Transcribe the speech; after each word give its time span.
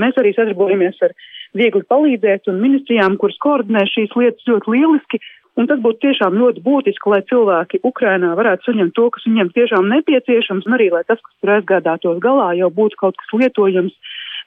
Mēs 0.00 0.18
arī 0.20 0.34
sadarbojamies 0.36 1.02
ar 1.06 1.14
viegli 1.58 1.84
palīdzēt 1.88 2.50
un 2.52 2.62
ministrijām, 2.62 3.18
kuras 3.20 3.38
koordinē 3.44 3.84
šīs 3.90 4.14
lietas 4.18 4.48
ļoti 4.48 4.74
lieliski. 4.74 5.20
Un 5.58 5.66
tas 5.66 5.80
būtu 5.82 6.04
tiešām 6.04 6.36
ļoti 6.38 6.62
būtiski, 6.62 7.10
lai 7.10 7.18
cilvēki 7.26 7.80
Ukrainā 7.88 8.30
varētu 8.38 8.68
saņemt 8.68 8.94
to, 8.94 9.08
kas 9.10 9.24
viņiem 9.26 9.48
tiešām 9.56 9.88
nepieciešams, 9.90 10.68
un 10.68 10.76
arī 10.76 10.86
lai 10.94 11.02
tas, 11.08 11.18
kas 11.18 11.34
tur 11.42 11.56
aizgādātos 11.56 12.20
galā, 12.22 12.52
jau 12.60 12.68
būtu 12.70 13.00
kaut 13.00 13.18
kas 13.18 13.32
lietojams, 13.34 13.96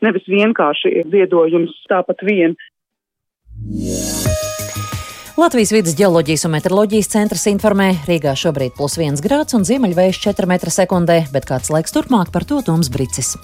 nevis 0.06 0.29
vienkārši 0.32 1.04
ziedojums 1.12 1.76
tāpat 1.92 2.24
vien. 2.24 2.56
Latvijas 5.42 5.72
vidas 5.74 5.96
geoloģijas 5.97 6.46
un 6.47 6.56
meteoroloģijas 6.56 7.12
centrs 7.12 7.47
informē, 7.52 7.90
Rīgā 8.08 8.36
šobrīd 8.38 8.76
plus 8.78 8.96
1 8.99 9.20
grāds 9.26 9.58
un 9.58 9.68
ziemeļvējš 9.68 10.22
4 10.29 10.47
m2, 10.47 11.20
bet 11.33 11.49
kāds 11.49 11.74
laiks 11.74 11.96
turpmāk 11.96 12.31
par 12.36 12.47
to 12.47 12.62
Toms 12.68 12.92
Bricis. 12.94 13.36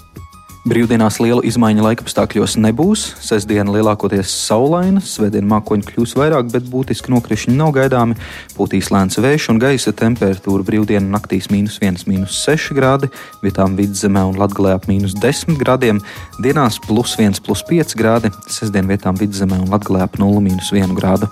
Brīvdienās 0.66 1.20
liela 1.22 1.38
izmaiņa 1.46 1.84
laikapstākļos 1.84 2.56
nebūs. 2.58 3.04
Sestdiena 3.22 3.70
lielākoties 3.76 4.32
saulaina, 4.48 4.98
svētdien 4.98 5.46
mākoņi 5.46 5.86
kļūs 5.86 6.16
vairāk, 6.18 6.48
bet 6.50 6.66
būtiski 6.66 7.12
nokrišņi 7.14 7.54
nav 7.54 7.70
gaidāmi. 7.76 8.16
Pūtīs 8.56 8.90
lēns 8.90 9.20
vējš 9.22 9.46
un 9.52 9.60
gaisa 9.62 9.94
temperatūra 9.94 10.66
brīvdienu 10.66 11.14
naktīs- 11.14 11.46
minus 11.54 11.78
1, 11.78 12.08
minus 12.10 12.34
6 12.42 12.74
grādi, 12.74 13.08
vietām 13.40 13.76
vidzemē 13.78 14.26
un 14.28 14.34
latgalē 14.34 14.74
ap 14.74 14.88
minus 14.88 15.14
10 15.14 15.56
grādiem, 15.62 16.02
dienās 16.42 16.80
plus 16.82 17.14
1, 17.16 17.40
plus 17.40 17.62
5 17.62 17.94
grādi, 17.94 18.32
sestdien 18.48 18.88
vietām 18.88 19.16
vidzemē 19.16 19.60
un 19.62 19.68
latgalē 19.68 20.02
ap 20.02 20.18
0, 20.18 20.40
minus 20.40 20.72
1 20.72 20.92
grādu. 20.94 21.30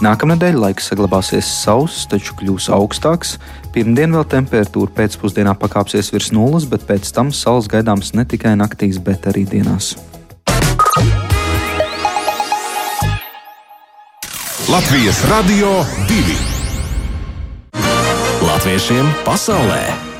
Nākamnedēļ 0.00 0.58
laiks 0.58 0.88
saglabāsies 0.88 1.44
sauss, 1.44 2.06
taču 2.06 2.32
kļūs 2.34 2.70
augstāks. 2.72 3.36
Pirmdien 3.72 4.12
vēl 4.12 4.26
temperatūra 4.28 4.92
pēcpusdienā 4.98 5.54
pakāpsies 5.56 6.12
virs 6.12 6.28
nulles, 6.36 6.66
bet 6.68 6.84
pēc 6.84 7.08
tam 7.16 7.32
saules 7.32 7.70
gaidāms 7.72 8.12
ne 8.12 8.26
tikai 8.28 8.52
naktīs, 8.60 9.00
bet 9.00 9.24
arī 9.32 9.46
dienās. 9.48 9.94
Latvijas 14.68 15.24
Radio 15.32 15.82
2. 16.12 16.38
Latviešiem 18.44 19.12
pasaulē! 19.24 20.11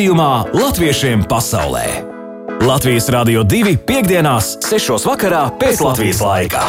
Raidījumā 0.00 0.56
Latviešiem 0.56 1.26
pasaulē. 1.28 1.84
Latvijas 2.64 3.10
Rādio 3.12 3.42
2.5.6. 3.44 4.94
pēc 5.60 5.80
Latvijas 5.84 6.22
laika. 6.24 6.62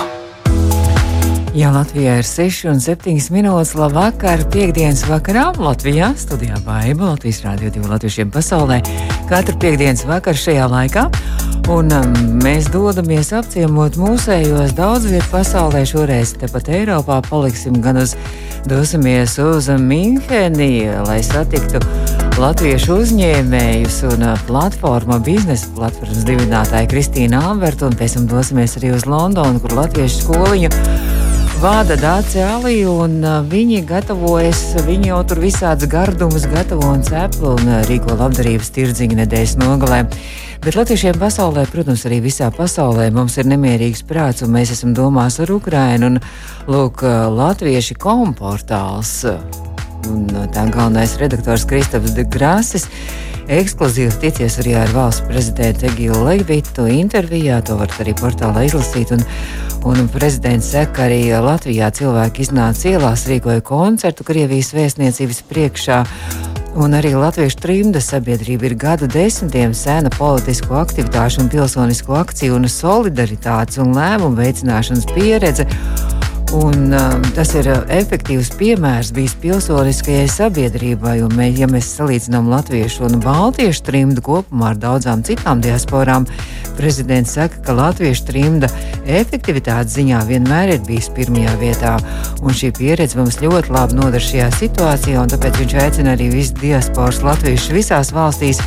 Jā, 1.55 1.69
Latvijā 1.71 2.17
ir 2.19 2.27
6,7 2.27 3.31
minūtes. 3.31 3.71
Labvakar, 3.79 4.43
piekdienas 4.51 5.05
vakarā 5.07 5.45
Latvijā 5.55 6.09
studijā 6.19 6.59
Baiba 6.65 7.13
Latvijas 7.13 7.39
Rādio 7.45 7.71
2 7.71 7.87
Latviešiem 7.93 8.33
pasaulē. 8.35 8.81
Katru 9.31 9.55
piekdienas 9.63 10.03
vakaru 10.09 10.41
šajā 10.41 10.65
laikā. 10.67 11.05
Un 11.71 11.87
um, 11.95 12.17
mēs 12.43 12.67
dodamies 12.73 13.31
apciemot 13.37 13.95
mūsējos 13.95 14.75
daudz 14.75 15.07
vietu 15.07 15.31
pasaulē. 15.31 15.85
Šoreiz 15.87 16.35
tepat 16.41 16.67
Eiropā 16.67 17.21
paliksim 17.29 17.79
gan 17.79 18.03
uz 18.03 18.17
dosimies 18.67 19.39
uz 19.39 19.71
Minheni, 19.79 20.89
lai 21.07 21.21
satiktu 21.23 21.79
latviešu 22.41 22.95
uzņēmējus 23.03 23.99
un 24.09 24.23
uh, 24.25 24.39
platforma 24.47 25.19
biznesa 25.21 25.67
platformas 25.75 26.23
dibinātāju 26.25 26.89
Kristīnu 26.89 27.37
Ambertu, 27.37 27.85
un 27.85 27.97
pēc 27.99 28.15
tam 28.17 28.25
dosimies 28.31 28.73
arī 28.79 28.89
uz 28.95 29.05
Londonu, 29.05 29.61
kur 29.61 29.75
latviešu 29.77 30.23
skoliņu 30.23 30.71
vada 31.61 31.97
Dācis 32.01 32.41
Alī, 32.41 32.79
un 32.89 33.19
uh, 33.21 33.37
viņi 33.45 33.83
gatavojas, 33.85 34.63
viņi 34.87 35.11
jau 35.11 35.21
tur 35.29 35.43
visādas 35.43 35.89
gardumus 35.91 36.47
gatavo 36.49 36.89
un 36.89 37.05
ceplu 37.05 37.53
un 37.59 37.73
uh, 37.75 37.81
rīko 37.85 38.17
labdarības 38.17 38.73
tirdziņu 38.73 39.21
nedēļas 39.21 39.57
nogalē. 39.61 40.03
Bet 40.65 40.77
latviešiem 40.79 41.21
pasaulē, 41.21 41.67
protams, 41.69 42.07
arī 42.09 42.23
visā 42.25 42.49
pasaulē 42.53 43.11
mums 43.13 43.37
ir 43.37 43.49
nemierīgs 43.53 44.01
prāts, 44.09 44.41
un 44.45 44.55
mēs 44.57 44.73
esam 44.73 44.97
domās 44.97 45.37
ar 45.41 45.53
Ukrainu. 45.53 46.15
Un, 46.15 46.23
lūk, 46.69 47.05
latvieši 47.37 48.01
komportāls 48.01 49.19
un 50.09 50.25
tā 50.53 50.65
galvenais 50.71 51.17
redaktors 51.21 51.65
Kristaps 51.69 52.15
Grāsis. 52.31 52.87
Ekskluzīvi 53.51 54.13
ticies 54.21 54.55
arī 54.61 54.75
ar 54.79 54.91
valsts 54.95 55.25
prezidentu 55.27 55.89
Egilu 55.89 56.21
Levitu 56.23 56.85
intervijā, 56.87 57.57
to 57.65 57.75
varat 57.79 57.97
arī 58.03 58.13
portālā 58.15 58.63
izlasīt. 58.67 59.11
Un, 59.11 59.25
un 59.89 60.07
prezidents 60.13 60.69
saka, 60.71 60.93
ka 60.95 61.07
arī 61.09 61.19
Latvijā 61.35 61.89
cilvēki 61.97 62.45
iznāca 62.45 62.93
ielās, 62.93 63.25
rīkoja 63.27 63.65
koncertu 63.65 64.27
Krievijas 64.27 64.71
vēstniecības 64.77 65.43
priekšā. 65.49 65.99
Un 66.79 66.95
arī 66.95 67.11
Latviešu 67.19 67.59
trimda 67.59 67.99
sabiedrība 67.99 68.69
ir 68.69 68.77
gadu 68.79 69.09
desmitiem 69.11 69.73
sena 69.75 70.07
politisko 70.13 70.77
aktivitāšu 70.79 71.43
un 71.43 71.51
pilsonisko 71.51 72.15
akciju 72.21 72.55
un 72.55 72.69
solidaritātes 72.71 73.81
un 73.83 73.91
lēmumu 73.97 74.39
veicināšanas 74.39 75.09
pieredze. 75.11 75.67
Un, 76.51 76.91
um, 76.91 77.21
tas 77.31 77.53
ir 77.55 77.67
efektīvs 77.71 78.49
piemērs 78.59 79.13
bijis 79.15 79.37
pilsoniskajai 79.39 80.25
sabiedrībai. 80.27 81.13
Mē, 81.31 81.45
ja 81.55 81.69
mēs 81.71 81.93
salīdzinām 81.95 82.49
latviešu 82.51 83.05
un 83.07 83.21
baltiešu 83.23 83.85
trimdu 83.87 84.19
kopumā 84.25 84.73
ar 84.73 84.81
daudzām 84.81 85.23
citām 85.23 85.61
diasporām, 85.63 86.27
prezidents 86.75 87.37
saka, 87.37 87.61
ka 87.63 87.77
latviešu 87.77 88.27
trimda 88.27 88.67
efektivitātes 89.07 89.95
ziņā 89.95 90.19
vienmēr 90.27 90.75
ir 90.75 90.83
bijis 90.89 91.07
pirmajā 91.15 91.55
vietā. 91.63 91.95
Un 92.43 92.51
šī 92.51 92.73
pieredze 92.75 93.21
mums 93.21 93.39
ļoti 93.39 93.71
labi 93.71 94.01
noder 94.01 94.27
šajā 94.27 94.51
situācijā, 94.59 95.23
un 95.23 95.31
tāpēc 95.31 95.61
viņš 95.63 95.77
aicina 95.85 96.17
arī 96.17 96.33
visu 96.35 96.59
diasporas 96.59 97.23
latviešus 97.23 97.77
visās 97.79 98.11
valstīs 98.11 98.59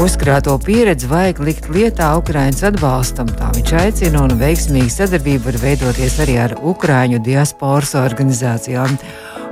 Uzkrāto 0.00 0.54
pieredzi 0.62 1.08
vajag 1.10 1.40
likt 1.44 1.66
lietā 1.72 2.12
Ukraiņas 2.16 2.62
atbalstam. 2.70 3.28
Tā 3.36 3.50
viņš 3.52 3.72
aicina, 3.82 4.22
un 4.24 4.36
veiksmīga 4.40 4.88
sadarbība 4.94 5.50
var 5.50 5.58
veidoties 5.60 6.16
arī 6.24 6.38
ar 6.40 6.54
Ukrāņu 6.56 7.20
diasporas 7.26 7.92
organizācijām. 8.00 8.96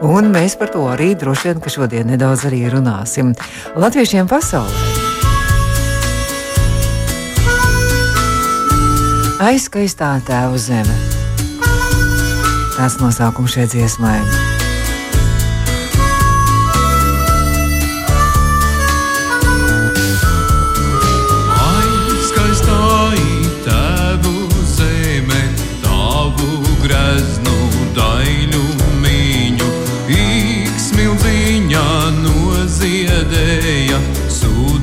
Un 0.06 0.30
mēs 0.32 0.56
par 0.56 0.72
to 0.72 0.86
arī 0.88 1.12
droši 1.18 1.50
vien 1.50 1.74
šodien 1.76 2.08
nedaudz 2.08 2.46
arī 2.48 2.62
runāsim. 2.72 3.34
Latviešiem 3.76 4.30
pasaulē. 4.30 5.08
Aizskaistā 9.40 10.14
tēva 10.28 10.60
zeme. 10.60 10.96
Tas 12.76 12.96
nosaukums 13.00 13.56
šai 13.56 13.68
dziesmai. 13.68 14.49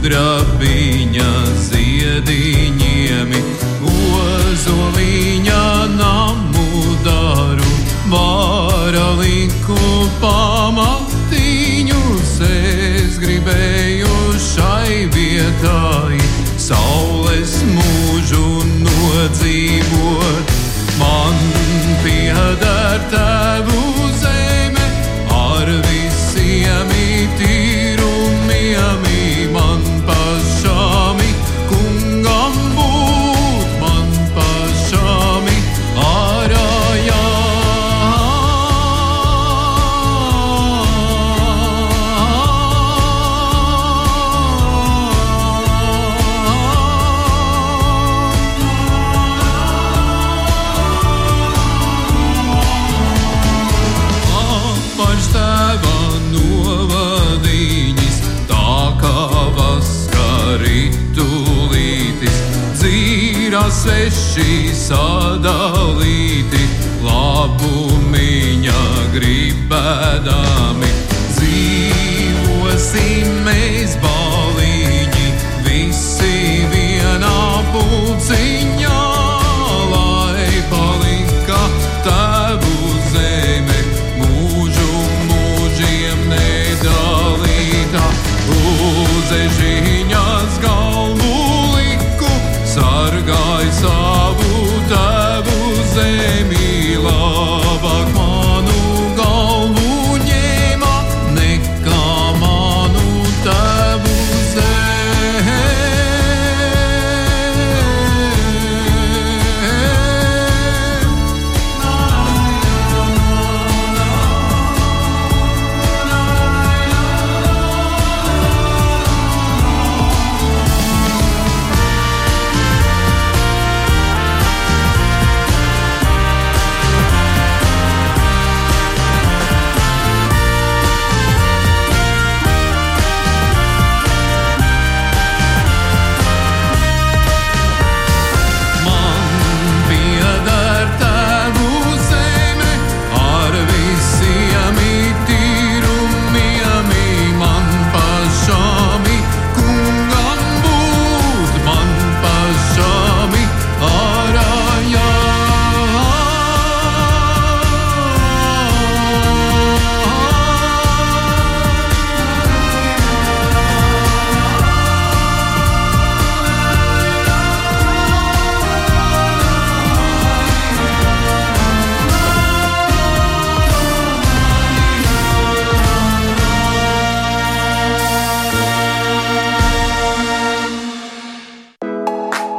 Sudrabiņa 0.07 1.31
ziediņiemi, 1.67 3.41
ozoliņa 3.91 5.63
namu 5.99 6.95
daru, 7.03 7.71
varaliku 8.07 9.75
pamatiņus 10.21 11.91
es 12.47 13.19
gribēju 13.19 14.15
šai 14.47 15.11
vietai, 15.11 16.21
saules 16.55 17.59
mūžu 17.75 18.47
nodzīvot, 18.87 20.55
man 21.03 21.35
pieder 22.07 22.76
sveši 63.77 64.73
sadalīti, 64.73 66.63
labumiņa 67.05 68.83
gribēdami. 69.13 70.89
Dzīvosim 71.37 73.27
mēs 73.45 73.91
balīņi, 74.01 75.27
visi 75.67 76.37
vienā 76.73 77.41
pulciņā, 77.73 78.86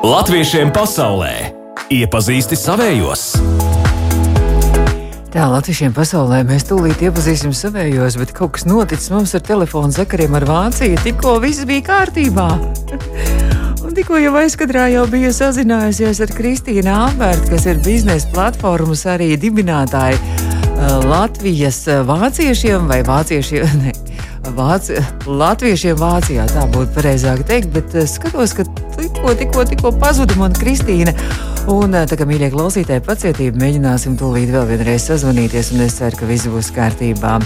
Latviešiem 0.09 0.71
pasaulē 0.73 1.33
iepazīsti 1.93 2.57
savējos. 2.57 3.25
Tā 5.35 5.49
latviešiem 5.51 5.93
pasaulē 5.93 6.39
mēs 6.49 6.65
tūlīt 6.71 7.03
iepazīsim 7.05 7.53
savējos, 7.53 8.17
bet 8.17 8.33
kaut 8.39 8.55
kas 8.57 8.65
noticis 8.65 9.11
mums 9.13 9.35
ar 9.37 9.45
telefonu 9.45 9.93
sakariem 9.93 10.39
ar 10.39 10.47
Vāciju. 10.49 10.97
Tikko 11.05 11.35
viss 11.45 11.67
bija 11.69 11.85
kārtībā. 11.91 12.47
Un 13.85 13.93
tikko 13.99 14.23
jau 14.23 14.33
aizkadrā 14.41 14.87
jau 14.95 15.05
biju 15.13 15.35
sazinājusies 15.43 16.25
ar 16.25 16.33
Kristīnu 16.41 16.95
Ābertu, 16.95 17.53
kas 17.53 17.69
ir 17.69 17.85
biznesa 17.85 18.33
platformas 18.33 19.05
arī 19.13 19.35
dibinātāja 19.37 20.17
Latvijas 21.05 21.85
vāciešiem 22.09 22.89
vai 22.89 23.03
vāciešiem. 23.05 23.81
Ne, 23.85 24.55
Vāci, 24.57 24.97
Latviešiem 25.29 25.99
Vācijā 26.01 26.47
tā 26.49 26.63
būtu 26.73 26.95
pareizāk 26.95 27.43
teikt, 27.51 27.75
bet 27.75 27.93
skatos, 28.09 28.55
ka 28.57 28.65
tikko, 29.09 29.35
tikko, 29.35 29.65
tikko 29.65 29.93
pazuda 30.01 30.37
mana 30.39 30.57
Kristīna. 30.59 31.15
Un, 31.69 31.93
tā 32.09 32.17
kā 32.17 32.25
mīļie 32.29 32.51
klausītāji, 32.53 33.05
pacietību 33.05 33.61
mēģināsim 33.61 34.17
tūlīt 34.21 34.53
vēl 34.53 34.67
vienreiz 34.71 35.09
sazvanīties, 35.09 35.73
un 35.75 35.85
es 35.85 35.99
ceru, 35.99 36.17
ka 36.17 36.29
viss 36.29 36.49
būs 36.49 36.71
kārtībā. 36.77 37.39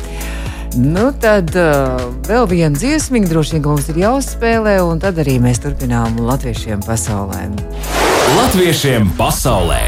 Nu, 0.79 1.11
tad 1.21 1.53
uh, 1.59 1.99
vēl 2.29 2.47
viena 2.49 2.79
dziesmiņa, 2.79 3.29
droši 3.29 3.59
vien, 3.59 3.65
mums 3.67 3.91
ir 3.93 3.99
jāuzspēlē, 4.05 4.79
un 4.87 5.03
tad 5.03 5.21
arī 5.21 5.37
mēs 5.43 5.61
turpinām 5.65 6.17
Latviešiem 6.23 6.85
pasaulē. 6.87 7.45
Latviešiem 8.39 9.13
pasaulē! 9.19 9.83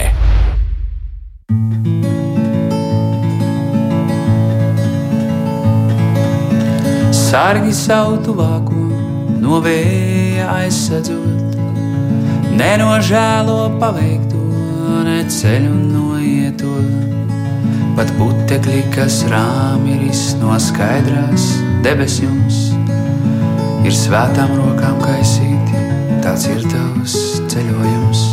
Sārgi 7.14 7.72
savu 7.74 8.20
tuvāko 8.22 8.84
no 9.40 9.62
vēja 9.64 10.52
aizsadzot 10.60 11.43
nenožēlo 12.58 13.58
paveikto, 13.80 14.42
ne 15.06 15.20
ceļu 15.30 15.74
noieto. 15.90 16.74
Pat 17.94 18.10
putekļi, 18.18 18.80
kas 18.94 19.20
rāmi 19.30 19.98
ir 20.08 20.22
no 20.40 20.56
skaidrās 20.58 21.50
debesjums, 21.84 22.72
ir 23.86 23.94
svētām 23.94 24.56
rokām 24.58 24.98
kaisīti, 25.02 25.84
tāds 26.24 26.48
ir 26.50 26.64
tavs 26.70 27.18
ceļojums. 27.52 28.24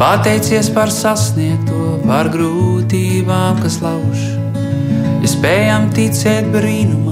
Pateicies 0.00 0.70
par 0.72 0.88
sasniegto, 0.88 1.98
par 2.06 2.30
grūtībām, 2.32 3.58
kas 3.60 3.82
lauž. 3.84 4.22
Ja 5.20 5.28
spējam 5.28 5.90
ticēt 5.92 6.48
brīnumam, 6.54 7.09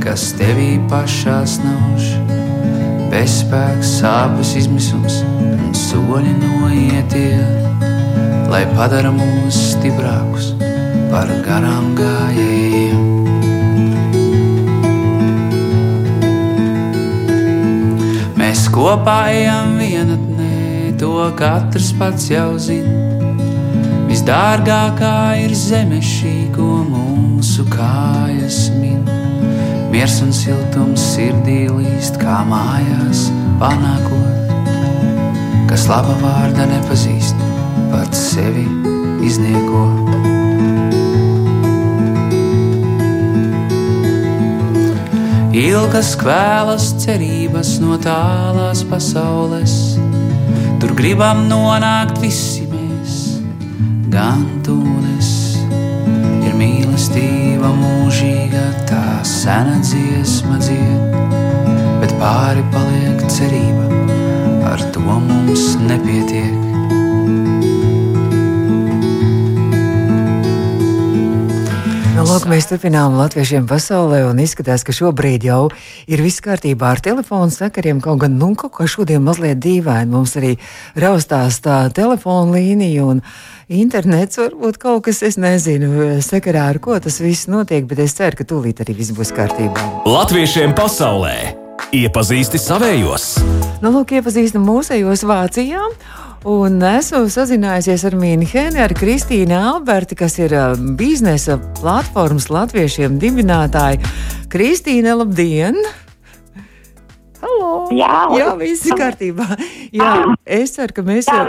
kas 0.00 0.30
tevī 0.38 0.78
pašā 0.90 1.40
snauž. 1.48 2.08
Bezspēks, 3.10 3.96
sāpes, 4.00 4.54
izmisums 4.60 5.20
un 5.26 5.74
soļi 5.76 6.32
noietie, 6.40 7.36
lai 8.50 8.62
padara 8.72 9.10
mūs 9.14 9.58
stiprākus 9.74 10.52
par 11.10 11.30
garām 11.44 11.92
gājējiem. 11.98 13.08
Mēs 18.40 18.66
kopā 18.72 19.18
ejam 19.34 19.76
vienatnē 19.78 20.94
to 21.02 21.16
katrs 21.38 21.92
pats 21.98 22.30
jau 22.32 22.54
zina. 22.62 22.96
Visdārgākā 24.10 25.16
ir 25.44 25.54
zeme 25.54 26.00
šī, 26.02 26.50
ko 26.54 26.80
mūsu 26.88 27.66
kājas 27.70 28.64
min. 28.74 28.89
Miers 29.90 30.20
un 30.24 30.30
siltums 30.34 31.02
sirdī 31.14 31.64
līst 31.70 32.18
kā 32.20 32.40
mājās, 32.46 33.26
panākot, 33.60 34.52
kas 35.70 35.88
laba 35.90 36.14
vārda 36.22 36.68
nepazīst, 36.70 37.42
pats 37.90 38.22
sevi 38.34 38.66
iznieko. 39.26 39.84
Ilgas 45.60 46.14
kvēlas 46.16 46.92
cerības 47.02 47.74
no 47.82 47.98
tālās 48.00 48.86
pasaules 48.86 49.74
Tur 50.80 50.94
gribam 50.96 51.42
nonākt 51.44 52.16
visi 52.22 52.62
mēs, 52.70 53.16
gan 54.08 54.46
tu 54.64 54.78
mīlestība 57.10 57.70
mūžīga, 57.74 58.86
tā 58.86 59.24
sena 59.24 59.80
dziesma 59.82 60.58
dzied, 60.62 61.16
bet 62.00 62.14
pāri 62.20 62.62
paliek 62.70 63.26
cerība, 63.26 63.90
ar 64.70 64.80
to 64.92 65.00
mums 65.00 65.76
nepietiek. 65.82 66.69
Nu, 72.20 72.26
lūk, 72.28 72.44
mēs 72.52 72.66
turpinām 72.68 73.14
latviešiem 73.16 73.64
pasaulē, 73.64 74.18
un 74.28 74.42
izskatās, 74.44 74.82
ka 74.84 74.92
šobrīd 74.92 75.46
jau 75.46 75.70
ir 76.04 76.20
viss 76.20 76.42
kārtībā 76.44 76.90
ar 76.92 77.00
telefonu 77.00 77.48
sakariem. 77.54 78.02
Kaut 78.04 78.20
gan, 78.20 78.34
nu, 78.36 78.50
kaut 78.60 78.74
kā 78.74 78.84
šodien 78.84 79.24
mazliet 79.24 79.56
dīvaini 79.64 80.12
mums 80.12 80.36
arī 80.36 80.50
raustās 81.00 81.62
tā 81.64 81.78
telefona 81.96 82.58
līnija 82.58 83.06
un 83.08 83.22
internets. 83.72 84.36
Varbūt 84.36 84.76
kaut 84.82 85.06
kas, 85.08 85.22
es 85.24 85.40
nezinu, 85.40 86.20
sakarā 86.20 86.66
ar 86.74 86.82
ko 86.84 86.98
tas 87.00 87.16
viss 87.24 87.48
notiek, 87.48 87.88
bet 87.88 88.04
es 88.04 88.18
ceru, 88.20 88.36
ka 88.36 88.44
tūlīt 88.52 88.84
arī 88.84 88.98
viss 89.00 89.16
būs 89.16 89.32
kārtībā. 89.40 89.88
Latviešiem 90.04 90.76
pasaulē 90.76 91.34
iepazīsti 91.96 92.60
savējos. 92.60 93.30
Nu, 93.80 93.96
lūk, 93.96 94.12
iepazīstam 94.20 94.68
mūsejos 94.68 95.24
Vācijā. 95.24 95.88
Un 96.48 96.78
esmu 96.80 97.26
sazinājusies 97.28 98.00
ar 98.08 98.14
Mīnhēnu, 98.16 98.78
ar 98.80 98.94
Kristīnu 98.96 99.52
Alberti, 99.52 100.16
kas 100.16 100.38
ir 100.40 100.54
uh, 100.56 100.70
biznesa 100.96 101.58
platformas 101.76 102.46
latviešiem 102.48 103.18
dibinātāja. 103.20 104.00
Kristīne, 104.48 105.12
labdien! 105.20 105.76
Halo! 107.42 107.90
Jā, 107.92 108.22
Jā 108.32 108.54
viss 108.56 108.88
ir 108.88 108.96
kārtībā. 108.96 109.50
Jā, 109.92 110.14
es 110.48 110.72
ceru, 110.78 110.96
ka 110.96 111.04
mēs 111.04 111.28
jau. 111.28 111.42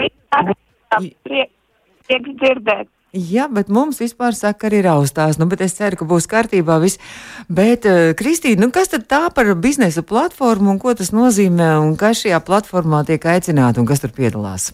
viss 0.99 1.15
prieks 1.23 2.35
dzirdēt. 2.43 2.91
Jā, 3.15 3.47
bet 3.47 3.71
mums 3.71 4.03
vispār 4.03 4.35
saka, 4.35 4.67
arī 4.67 4.83
raustās. 4.83 5.39
Nu, 5.39 5.47
bet 5.51 5.63
es 5.63 5.77
ceru, 5.79 6.01
ka 6.01 6.09
būs 6.11 6.27
kārtībā 6.31 6.81
viss. 6.83 6.99
Bet, 7.47 7.87
uh, 7.87 8.11
Kristīna, 8.19 8.65
nu, 8.65 8.73
kas 8.75 8.91
tad 8.91 9.07
tā 9.07 9.23
par 9.31 9.55
biznesa 9.55 10.03
platformu 10.03 10.75
un 10.75 10.83
ko 10.83 10.91
tas 10.99 11.15
nozīmē 11.15 11.77
un 11.79 11.95
kas 11.95 12.25
šajā 12.25 12.43
platformā 12.43 13.05
tiek 13.07 13.31
aicināti 13.37 13.79
un 13.79 13.87
kas 13.87 14.03
tur 14.03 14.11
piedalās? 14.19 14.73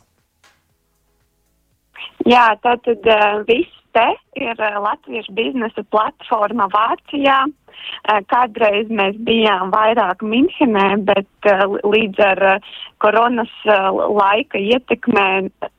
Jā, 2.27 2.47
tātad 2.59 3.05
uh, 3.07 3.43
viss 3.47 3.71
te 3.95 4.07
ir 4.35 4.59
uh, 4.59 4.79
Latviešu 4.83 5.31
biznesa 5.37 5.83
platforma 5.93 6.67
Vācijā. 6.73 7.45
Uh, 7.47 8.19
kādreiz 8.27 8.89
mēs 8.91 9.15
bijām 9.23 9.71
vairāk 9.71 10.25
Minhenē, 10.25 10.87
bet 11.07 11.47
uh, 11.47 11.77
līdz 11.87 12.25
ar 12.25 12.43
uh, 12.49 12.67
koronas 13.03 13.53
uh, 13.69 13.87
laika 14.17 14.59
ietekmē 14.59 15.29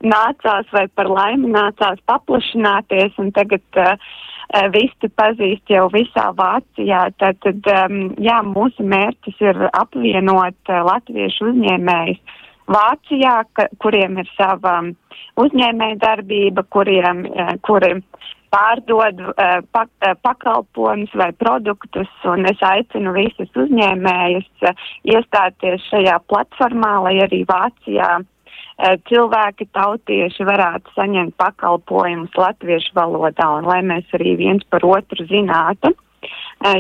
nācās 0.07 0.73
vai 0.73 0.87
par 0.97 1.13
laimi 1.13 1.53
nācās 1.53 2.01
paplašināties 2.09 3.21
un 3.21 3.29
tagad 3.37 3.83
uh, 3.83 4.17
visi 4.73 5.13
pazīst 5.21 5.69
jau 5.69 5.91
visā 5.93 6.31
Vācijā. 6.39 7.11
Tātad, 7.21 7.73
um, 7.77 8.15
jā, 8.25 8.41
mūsu 8.47 8.89
mērķis 8.89 9.43
ir 9.51 9.67
apvienot 9.75 10.73
uh, 10.73 10.85
latviešu 10.95 11.53
uzņēmējus 11.53 12.39
Vācijā, 12.69 13.43
ka, 13.57 13.69
kuriem 13.81 14.19
ir 14.21 14.29
sava 14.37 14.79
um, 14.83 14.93
uzņēmēja 15.41 15.99
darbība, 16.03 16.65
kuriem, 16.75 17.25
uh, 17.31 17.55
kuri 17.65 17.95
pārdod 18.53 19.23
uh, 19.25 19.61
pak, 19.73 19.89
uh, 20.05 20.13
pakalpojumus 20.25 21.15
vai 21.17 21.31
produktus, 21.41 22.11
un 22.29 22.45
es 22.51 22.61
aicinu 22.65 23.15
visus 23.17 23.49
uzņēmējus 23.65 24.67
iestāties 25.09 25.87
šajā 25.89 26.19
platformā, 26.29 26.99
lai 27.09 27.17
arī 27.25 27.45
Vācijā 27.49 28.19
cilvēki, 29.11 29.65
tautieši 29.75 30.45
varētu 30.47 30.93
saņemt 30.95 31.35
pakalpojumus 31.41 32.37
latviešu 32.39 32.93
valodā, 32.95 33.49
un 33.59 33.67
lai 33.67 33.81
mēs 33.83 34.07
arī 34.15 34.37
viens 34.39 34.63
par 34.71 34.87
otru 34.87 35.27
zinātu. 35.27 35.91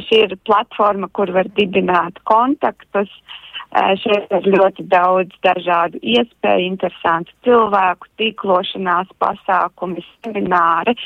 Šī 0.07 0.21
ir 0.29 0.37
platforma, 0.47 1.09
kur 1.11 1.33
var 1.35 1.51
dibināt 1.59 2.21
kontaktus. 2.31 3.11
Uh, 3.11 3.48
šeit 3.75 4.31
ir 4.33 4.51
ļoti 4.55 4.87
daudz 4.89 5.35
dažādu 5.45 6.01
iespēju, 6.01 6.69
interesantu 6.73 7.33
cilvēku, 7.45 8.09
tīklošanās 8.21 9.11
pasākumi, 9.21 10.05
semināri. 10.25 10.97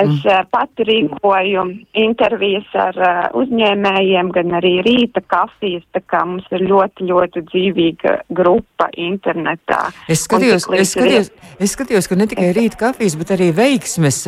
Es 0.00 0.08
mm. 0.08 0.46
pati 0.48 0.86
rīkoju 0.88 1.62
intervijas 2.00 2.68
ar 2.80 2.96
uzņēmējiem, 3.36 4.30
gan 4.32 4.54
arī 4.56 4.72
rīta 4.86 5.20
kafijas, 5.28 5.84
tā 5.92 6.00
kā 6.08 6.22
mums 6.26 6.48
ir 6.56 6.64
ļoti, 6.64 7.04
ļoti 7.10 7.42
dzīvīga 7.50 8.14
grupa 8.32 8.88
internetā. 8.96 9.82
Es 10.08 10.24
skatījos, 10.24 10.66
es 10.72 10.94
skatījos, 10.96 11.30
es 11.60 11.76
skatījos, 11.76 12.08
ka 12.08 12.18
ne 12.18 12.28
tikai 12.32 12.50
rīta 12.56 12.80
kafijas, 12.86 13.18
bet 13.20 13.34
arī 13.36 13.52
veiksmes, 13.56 14.24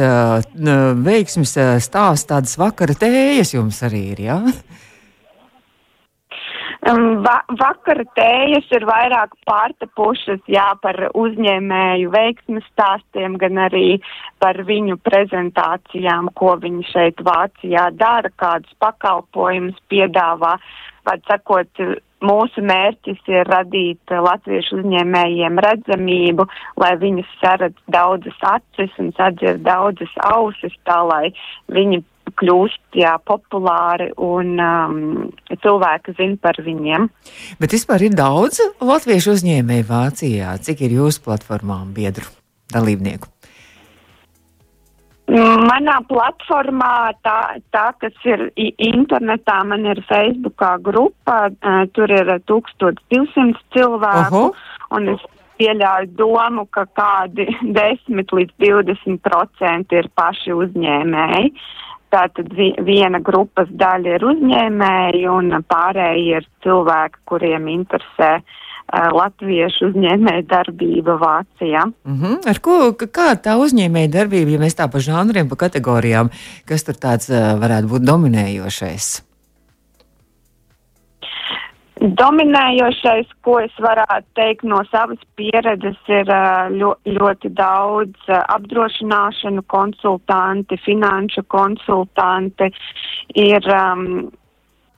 veiksmes 1.08 1.56
stāsts, 1.88 2.28
tādas 2.28 2.58
vakara 2.60 2.96
tējas 3.00 3.56
jums 3.56 3.80
arī 3.88 4.10
ir, 4.12 4.26
jā? 4.28 4.40
Um, 4.44 4.83
va 6.84 7.34
vakara 7.48 8.04
tējas 8.16 8.68
ir 8.76 8.84
vairāk 8.84 9.32
pārtapušas, 9.48 10.40
jā, 10.50 10.66
par 10.82 10.98
uzņēmēju 11.16 12.10
veiksmes 12.12 12.64
stāstiem, 12.72 13.38
gan 13.40 13.58
arī 13.58 14.00
par 14.38 14.60
viņu 14.68 14.98
prezentācijām, 15.00 16.28
ko 16.34 16.56
viņi 16.60 16.84
šeit 16.92 17.20
Vācijā 17.24 17.90
dara, 17.96 18.30
kādus 18.36 18.72
pakalpojumus 18.78 19.80
piedāvā. 19.88 20.58
Vai 21.04 21.18
sakot, 21.28 21.68
mūsu 22.24 22.62
mērķis 22.64 23.20
ir 23.28 23.48
radīt 23.48 24.12
latviešu 24.12 24.80
uzņēmējiem 24.80 25.60
redzamību, 25.60 26.46
lai 26.80 26.94
viņus 27.00 27.36
saredz 27.40 27.76
daudzas 27.92 28.36
acis 28.40 28.92
un 28.98 29.12
sadzird 29.16 29.64
daudzas 29.64 30.12
ausis, 30.32 30.72
tā 30.88 31.00
lai 31.04 31.32
viņi 31.72 32.02
kļūst 32.40 32.98
jā, 32.98 33.14
populāri 33.28 34.10
un 34.20 34.54
um, 34.62 34.96
cilvēki 35.62 36.16
zina 36.18 36.38
par 36.40 36.58
viņiem. 36.64 37.08
Bet 37.60 37.76
vispār 37.76 38.06
ir 38.08 38.16
daudz 38.16 38.62
latviešu 38.80 39.36
uzņēmēju 39.36 39.88
Vācijā. 39.90 40.56
Cik 40.64 40.86
ir 40.86 40.98
jūsu 41.00 41.24
platformām 41.26 41.92
biedru 41.96 42.26
dalībnieku? 42.74 43.30
Manā 45.34 45.96
platformā, 46.04 47.14
tā, 47.24 47.56
tā 47.72 47.86
kas 47.96 48.26
ir 48.28 48.50
internetā, 48.58 49.62
man 49.64 49.86
ir 49.88 50.02
Facebookā 50.04 50.74
grupa, 50.84 51.46
uh, 51.48 51.86
tur 51.96 52.12
ir 52.12 52.28
1200 52.44 53.56
cilvēku, 53.72 54.42
Oho. 54.42 54.52
un 54.92 55.14
es, 55.14 55.24
pieļauju 55.58 56.12
domu, 56.18 56.66
ka 56.74 56.84
kādi 56.98 57.46
10 57.62 58.36
līdz 58.38 58.54
20 58.62 59.22
procenti 59.24 60.00
ir 60.00 60.10
paši 60.18 60.54
uzņēmēji. 60.56 61.54
Tātad 62.14 62.52
vi, 62.54 62.70
viena 62.86 63.18
grupas 63.24 63.70
daļa 63.74 64.18
ir 64.18 64.26
uzņēmēji 64.32 65.24
un 65.32 65.56
pārējie 65.66 66.38
ir 66.38 66.46
cilvēki, 66.62 67.18
kuriem 67.30 67.66
interesē 67.72 68.36
uh, 68.38 68.62
latviešu 68.92 69.90
uzņēmēja 69.90 70.46
darbība 70.52 71.18
Vācijā. 71.18 71.84
Mm 72.06 72.18
-hmm. 72.20 72.40
Ar 72.50 72.60
ko, 72.62 72.78
kā 72.94 73.34
tā 73.34 73.58
uzņēmēja 73.58 74.14
darbība, 74.18 74.54
ja 74.54 74.62
mēs 74.62 74.78
tā 74.78 74.88
pa 74.90 74.98
žanriem, 74.98 75.48
pa 75.48 75.56
kategorijām, 75.66 76.30
kas 76.68 76.84
tur 76.84 76.94
tāds 76.94 77.30
varētu 77.30 77.88
būt 77.88 78.06
dominējošais? 78.06 79.33
Dominējošais, 82.04 83.30
ko 83.46 83.54
es 83.64 83.72
varētu 83.80 84.26
teikt 84.36 84.64
no 84.68 84.82
savas 84.90 85.20
pieredzes, 85.38 85.96
ir 86.12 86.28
ļo, 86.76 86.90
ļoti 87.08 87.48
daudz 87.56 88.28
apdrošināšanu 88.28 89.64
konsultanti, 89.72 90.76
finanšu 90.84 91.46
konsultanti, 91.48 92.68
ir 93.40 93.70
um, 93.72 94.04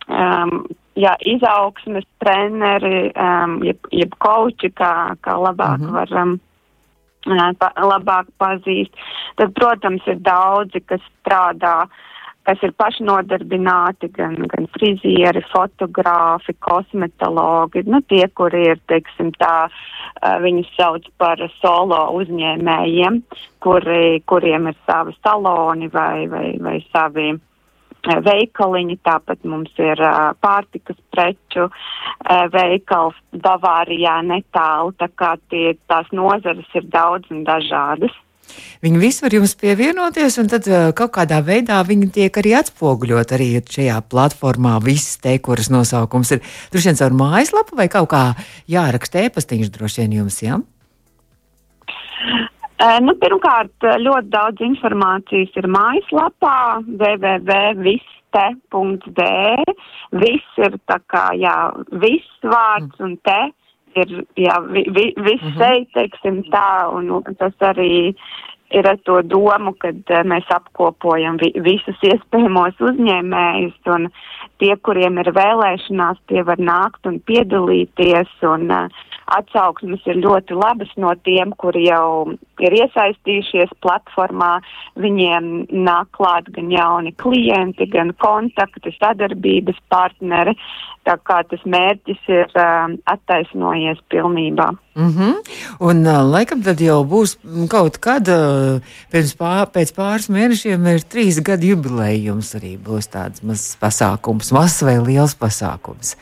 um, 0.09 0.57
jā, 0.99 1.15
izaugsmes 1.37 2.09
treneri, 2.25 3.13
um, 3.15 3.61
jeb, 3.63 3.87
jeb 3.95 4.19
koči, 4.19 4.73
kā, 4.75 5.15
kā 5.23 5.39
labāk 5.39 5.79
mm 5.79 5.87
-hmm. 5.87 5.95
var. 6.01 6.19
Um, 6.23 6.41
Pa, 7.59 7.73
labāk 7.83 8.27
pazīst. 8.39 8.93
Tad, 9.35 9.51
protams, 9.55 10.03
ir 10.07 10.15
daudzi, 10.23 10.81
kas 10.87 11.01
strādā 11.19 11.83
uh, 11.83 11.91
kas 12.47 12.63
ir 12.63 12.73
pašnodarbināti, 12.79 14.11
gan, 14.15 14.37
gan 14.53 14.69
frizieri, 14.77 15.43
fotogrāfi, 15.51 16.55
kosmetologi, 16.63 17.83
nu 17.91 18.01
tie, 18.11 18.25
kuri 18.39 18.63
ir, 18.73 18.81
teiksim 18.91 19.33
tā, 19.41 19.67
viņus 20.45 20.71
sauc 20.77 21.11
par 21.19 21.43
solo 21.59 22.01
uzņēmējiem, 22.21 23.21
kuri, 23.67 24.23
kuriem 24.31 24.71
ir 24.71 24.79
savi 24.87 25.17
saloni 25.21 25.91
vai, 25.93 26.27
vai, 26.31 26.47
vai 26.63 26.79
savi 26.93 27.35
veikaliņi, 28.07 28.99
tāpat 29.03 29.43
mums 29.45 29.73
ir 29.83 29.99
uh, 29.99 30.31
pārtikas 30.39 30.99
preču 31.11 31.67
uh, 31.67 32.45
veikals 32.53 33.17
Bavārijā 33.33 34.21
netālu, 34.23 34.95
tā 35.01 35.09
kā 35.15 35.35
tie, 35.51 35.75
tās 35.91 36.07
nozares 36.13 36.71
ir 36.79 36.87
daudz 36.93 37.31
un 37.35 37.43
dažādas. 37.49 38.15
Viņi 38.85 39.01
visi 39.03 39.25
var 39.25 39.35
jums 39.37 39.57
pievienoties, 39.61 40.39
un 40.43 40.51
tad 40.53 40.69
uh, 40.71 40.91
kaut 40.97 41.15
kādā 41.17 41.41
veidā 41.45 41.81
viņi 41.87 42.13
tiek 42.19 42.39
arī 42.41 42.55
atspoguļot 42.61 43.35
arī 43.37 43.51
šajā 43.63 43.99
platformā. 44.13 44.77
Viss 44.85 45.19
te, 45.23 45.39
kuras 45.43 45.73
nosaukums 45.73 46.37
ir 46.37 46.45
droši 46.73 46.93
vien 46.93 47.01
caur 47.01 47.19
mājaslapu 47.19 47.79
vai 47.79 47.89
kaut 47.93 48.11
kā 48.13 48.25
jāraksta 48.71 49.27
ēpastiņš 49.27 49.75
droši 49.75 50.05
vien 50.05 50.19
jums, 50.21 50.41
jā? 50.45 50.57
Ja? 50.57 50.63
Nu, 52.77 53.15
pirmkārt, 53.17 53.73
ļoti 53.81 54.29
daudz 54.35 54.61
informācijas 54.61 55.55
ir 55.57 55.67
mājaslapā 55.73 56.85
www.viste.de. 57.01 57.95
Viss 60.21 60.59
ir 60.61 60.77
tā 60.91 60.99
kā, 61.09 61.25
jā, 61.41 61.73
viss 62.03 62.29
vārds 62.45 63.01
un 63.01 63.17
te 63.25 63.41
ir, 64.03 64.19
jā, 64.37 64.59
vi, 64.71 64.85
vi, 64.91 65.13
viss 65.17 65.43
uh 65.43 65.49
mhm. 65.51 65.63
-huh. 65.63 65.87
teiksim 65.95 66.43
tā, 66.53 66.93
un, 66.93 67.23
tas 67.39 67.55
arī 67.61 68.15
ir 68.71 68.87
ar 68.87 68.99
to 69.05 69.23
domu, 69.23 69.73
ka 69.79 69.89
uh, 69.89 70.23
mēs 70.27 70.47
apkopojam 70.51 71.39
vi, 71.43 71.53
visus 71.63 71.99
iespējamos 72.03 72.81
uzņēmējus, 72.81 73.79
un 73.95 74.09
tie, 74.59 74.77
kuriem 74.77 75.19
ir 75.23 75.31
vēlēšanās, 75.37 76.19
tie 76.27 76.43
var 76.43 76.59
nākt 76.59 77.07
un 77.07 77.21
piedalīties, 77.21 78.33
un 78.43 78.71
uh, 78.71 78.89
atsauksmes 79.35 80.05
ir 80.07 80.21
ļoti 80.23 80.57
labas 80.57 80.91
no 81.01 81.13
tiem, 81.27 81.53
kuri 81.59 81.87
jau 81.89 82.35
ir 82.63 82.77
iesaistījušies 82.81 83.75
platformā. 83.85 84.57
Viņiem 85.03 85.69
nāk 85.87 86.13
klāt 86.17 86.51
gan 86.55 86.71
jauni 86.73 87.15
klienti, 87.23 87.89
gan 87.91 88.15
kontakti, 88.23 88.95
sadarbības 88.99 89.81
partneri. 89.93 90.57
Tā 91.07 91.15
kā 91.23 91.39
tas 91.47 91.63
mērķis 91.63 92.23
ir 92.35 92.49
uh, 92.59 92.95
attaisnojies 93.13 94.01
pilnībā. 94.11 94.73
Mm 94.97 95.13
-hmm. 95.15 95.35
Un 95.81 96.07
uh, 96.07 96.23
laikam 96.33 96.63
tad 96.63 96.81
jau 96.81 97.05
būs 97.05 97.37
kaut 97.71 97.99
kad 97.99 98.29
uh, 98.29 98.81
pēc, 99.13 99.37
pār, 99.39 99.67
pēc 99.77 99.95
pāris 99.95 100.27
mēnešiem 100.29 100.87
ir 100.95 101.07
trīs 101.13 101.39
gadu 101.43 101.67
jubilējums 101.67 102.55
arī 102.59 102.75
būs 102.89 103.07
tāds 103.15 103.43
mazs 103.43 103.77
pasākums, 103.81 104.53
mazs 104.53 104.83
vai 104.83 104.99
liels 104.99 105.35
pasākums. 105.35 106.17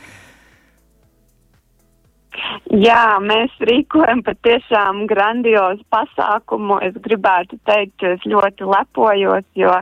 Jā, 2.75 3.18
mēs 3.23 3.53
rīkojam 3.68 4.25
patiešām 4.27 5.05
grandiozu 5.11 5.85
pasākumu. 5.94 6.81
Es 6.83 6.97
gribētu 7.05 7.59
teikt, 7.68 8.03
es 8.03 8.25
ļoti 8.27 8.66
lepojos, 8.66 9.47
jo 9.59 9.75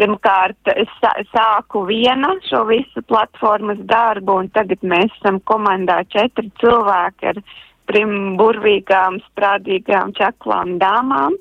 pirmkārt 0.00 0.72
es 0.74 0.90
sāku 1.30 1.84
viena 1.88 2.32
šo 2.48 2.64
visu 2.70 3.04
platformas 3.06 3.78
darbu, 3.90 4.40
un 4.42 4.50
tagad 4.56 4.82
mēs 4.82 5.12
esam 5.20 5.38
komandā 5.46 6.00
četri 6.10 6.50
cilvēki 6.62 7.30
ar 7.34 7.42
trim 7.90 8.16
burvīgām, 8.40 9.20
sprādīgām, 9.30 10.14
čaklām 10.18 10.78
dāmām. 10.82 11.36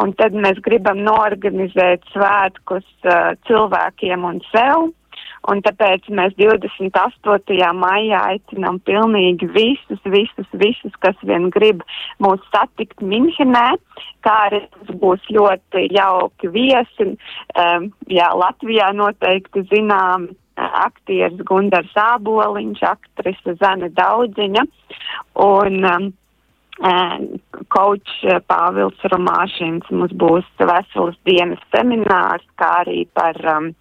Un 0.00 0.14
tad 0.16 0.32
mēs 0.32 0.60
gribam 0.64 1.02
norganizēt 1.02 2.06
svētkus 2.14 2.86
uh, 3.04 3.34
cilvēkiem 3.48 4.24
un 4.24 4.38
sev 4.52 4.92
Un 5.48 5.62
tāpēc 5.64 6.04
mēs 6.12 6.34
28. 6.36 7.68
maijā 7.80 8.20
aicinām 8.34 8.76
pilnīgi 8.84 9.48
visus, 9.54 10.02
visus, 10.04 10.48
visus, 10.60 10.92
kas 11.00 11.16
vien 11.24 11.48
grib 11.54 11.80
mūs 12.20 12.44
satikt 12.52 13.00
Minhenē, 13.00 13.78
kā 14.26 14.36
arī 14.50 14.60
būs 15.00 15.24
ļoti 15.32 15.86
jauki 15.96 16.52
viesi. 16.52 17.08
Um, 17.56 17.88
jā, 18.12 18.28
Latvijā 18.36 18.92
noteikti 18.92 19.64
zinām 19.72 20.28
aktieris 20.60 21.40
Gundars 21.48 21.92
Āboliņš, 21.96 22.82
aktrise 22.84 23.56
Zana 23.60 23.88
Daudziņa 23.96 24.66
un 25.40 25.86
um, 25.88 26.10
Koč 27.72 28.12
Pāvils 28.48 29.08
Romāšins 29.12 29.88
mums 29.92 30.12
būs 30.20 30.46
veselas 30.60 31.16
dienas 31.28 31.60
seminārs, 31.74 32.46
kā 32.60 32.70
arī 32.84 33.02
par 33.16 33.36
um, 33.56 33.72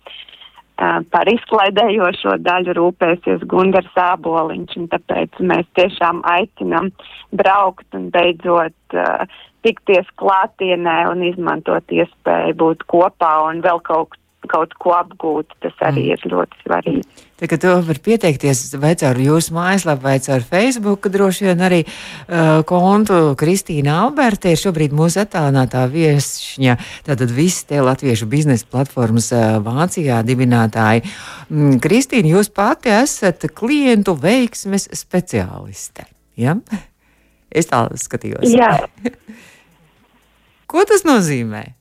par 1.11 1.27
izklaidējošo 1.31 2.37
daļu 2.45 2.75
rūpēsies 2.77 3.43
Gundars 3.51 3.99
Āboliņš, 3.99 4.77
un 4.79 4.87
tāpēc 4.93 5.41
mēs 5.51 5.67
tiešām 5.79 6.21
aicinam 6.29 6.91
braukt 7.35 7.97
un 7.97 8.07
beidzot 8.13 8.95
uh, 8.95 9.25
tikties 9.67 10.07
klātienē 10.21 11.01
un 11.11 11.25
izmantot 11.27 11.91
iespēju 11.91 12.55
būt 12.63 12.87
kopā 12.91 13.33
un 13.49 13.63
vēl 13.65 13.83
kaut 13.83 14.15
kaut 14.49 14.71
ko 14.79 14.93
apgūt, 14.95 15.51
tas 15.63 15.75
arī 15.83 16.05
mm. 16.07 16.13
ir 16.15 16.31
ļoti 16.31 16.61
svarīgi. 16.63 17.25
Tagad 17.39 17.61
to 17.63 17.73
var 17.87 17.99
pieteikties 18.03 18.73
vai 18.81 18.91
caur 18.99 19.15
jūsu 19.23 19.53
mājaslapu, 19.55 20.03
vai 20.03 20.17
caur 20.19 20.43
Facebook, 20.43 21.07
droši 21.07 21.47
vien 21.47 21.63
arī 21.63 21.79
uh, 21.85 22.59
kontu 22.67 23.33
Kristīna 23.39 23.95
Alberta 24.03 24.51
ir 24.51 24.59
šobrīd 24.59 24.91
mūsu 24.95 25.21
attālinātā 25.23 25.85
viesšņa. 25.93 26.75
Tātad 27.07 27.31
viss 27.31 27.63
te 27.69 27.79
latviešu 27.79 28.27
biznesa 28.27 28.67
platformas 28.67 29.31
uh, 29.31 29.57
Vācijā 29.63 30.19
dibinātāji. 30.27 31.05
Mm, 31.47 31.79
Kristīna, 31.83 32.35
jūs 32.35 32.51
pati 32.51 32.91
esat 32.97 33.47
klientu 33.55 34.17
veiksmes 34.19 34.89
speciāliste. 34.99 36.09
Ja? 36.39 36.59
Es 37.49 37.71
tā 37.71 37.85
skatījos. 37.95 38.51
Jā. 38.51 38.75
Ko 40.69 40.83
tas 40.85 41.07
nozīmē? 41.07 41.78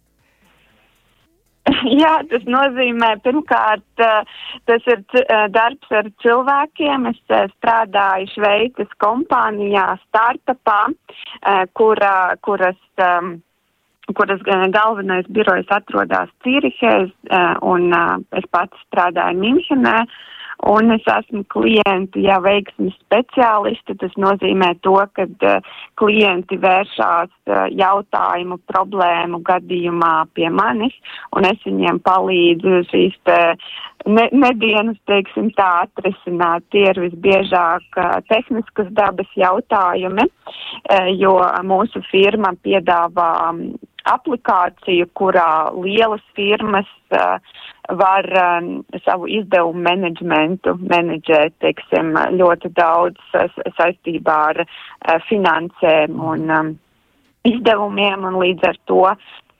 Jā, 2.02 2.14
tas 2.30 2.44
nozīmē, 2.48 3.14
pirmkārt, 3.24 3.84
tas 4.68 4.88
ir 4.88 5.02
darbs 5.54 5.92
ar 5.94 6.08
cilvēkiem. 6.22 7.08
Es 7.10 7.20
strādāju 7.56 8.30
Šveices 8.34 8.90
kompānijā, 9.02 9.90
startupā, 10.06 10.80
kura, 11.78 12.14
kuras, 12.46 12.80
kuras 14.14 14.46
galvenais 14.74 15.28
birojs 15.34 15.68
atrodas 15.74 16.32
Cīrihē, 16.44 16.96
un 17.68 17.92
es 18.38 18.50
pats 18.54 18.88
strādāju 18.88 19.42
Minhenē. 19.42 20.00
Un 20.66 20.90
es 20.90 21.04
esmu 21.06 21.44
klienti, 21.54 22.24
ja 22.26 22.40
veiksmi 22.42 22.90
speciālisti, 22.96 23.94
tas 24.00 24.14
nozīmē 24.18 24.72
to, 24.82 24.96
ka 25.14 25.26
uh, 25.28 25.68
klienti 26.00 26.58
vēršās 26.58 27.30
uh, 27.30 27.68
jautājumu, 27.78 28.58
problēmu 28.66 29.38
gadījumā 29.46 30.14
pie 30.34 30.50
manis, 30.50 30.96
un 31.38 31.46
es 31.46 31.62
viņiem 31.62 32.02
palīdzu 32.02 32.82
šīs 32.90 33.14
te 33.28 33.38
ne, 34.10 34.26
nedienas, 34.34 34.98
teiksim 35.06 35.52
tā, 35.54 35.68
atrisināt. 35.86 36.66
Tie 36.74 36.88
ir 36.90 37.04
visbiežāk 37.06 38.02
uh, 38.02 38.18
tehniskas 38.26 38.90
dabas 38.98 39.30
jautājumi, 39.38 40.26
uh, 40.26 41.12
jo 41.14 41.38
mūsu 41.70 42.02
firma 42.10 42.56
piedāvā 42.66 43.30
aplikāciju, 44.12 45.08
kurā 45.18 45.70
lielas 45.76 46.24
firmas 46.36 46.88
uh, 47.12 47.38
var 48.00 48.28
um, 48.42 48.70
savu 49.04 49.28
izdevumu 49.32 49.80
menedžmentu 49.86 50.76
menedžēt, 50.80 51.56
teiksim, 51.64 52.14
ļoti 52.36 52.72
daudz 52.76 53.18
saistībā 53.78 54.38
ar 54.52 54.62
uh, 54.64 55.18
finansēm 55.28 56.20
un 56.20 56.50
um, 56.50 56.72
izdevumiem, 57.48 58.26
un 58.28 58.40
līdz 58.42 58.70
ar 58.72 58.80
to 58.90 59.04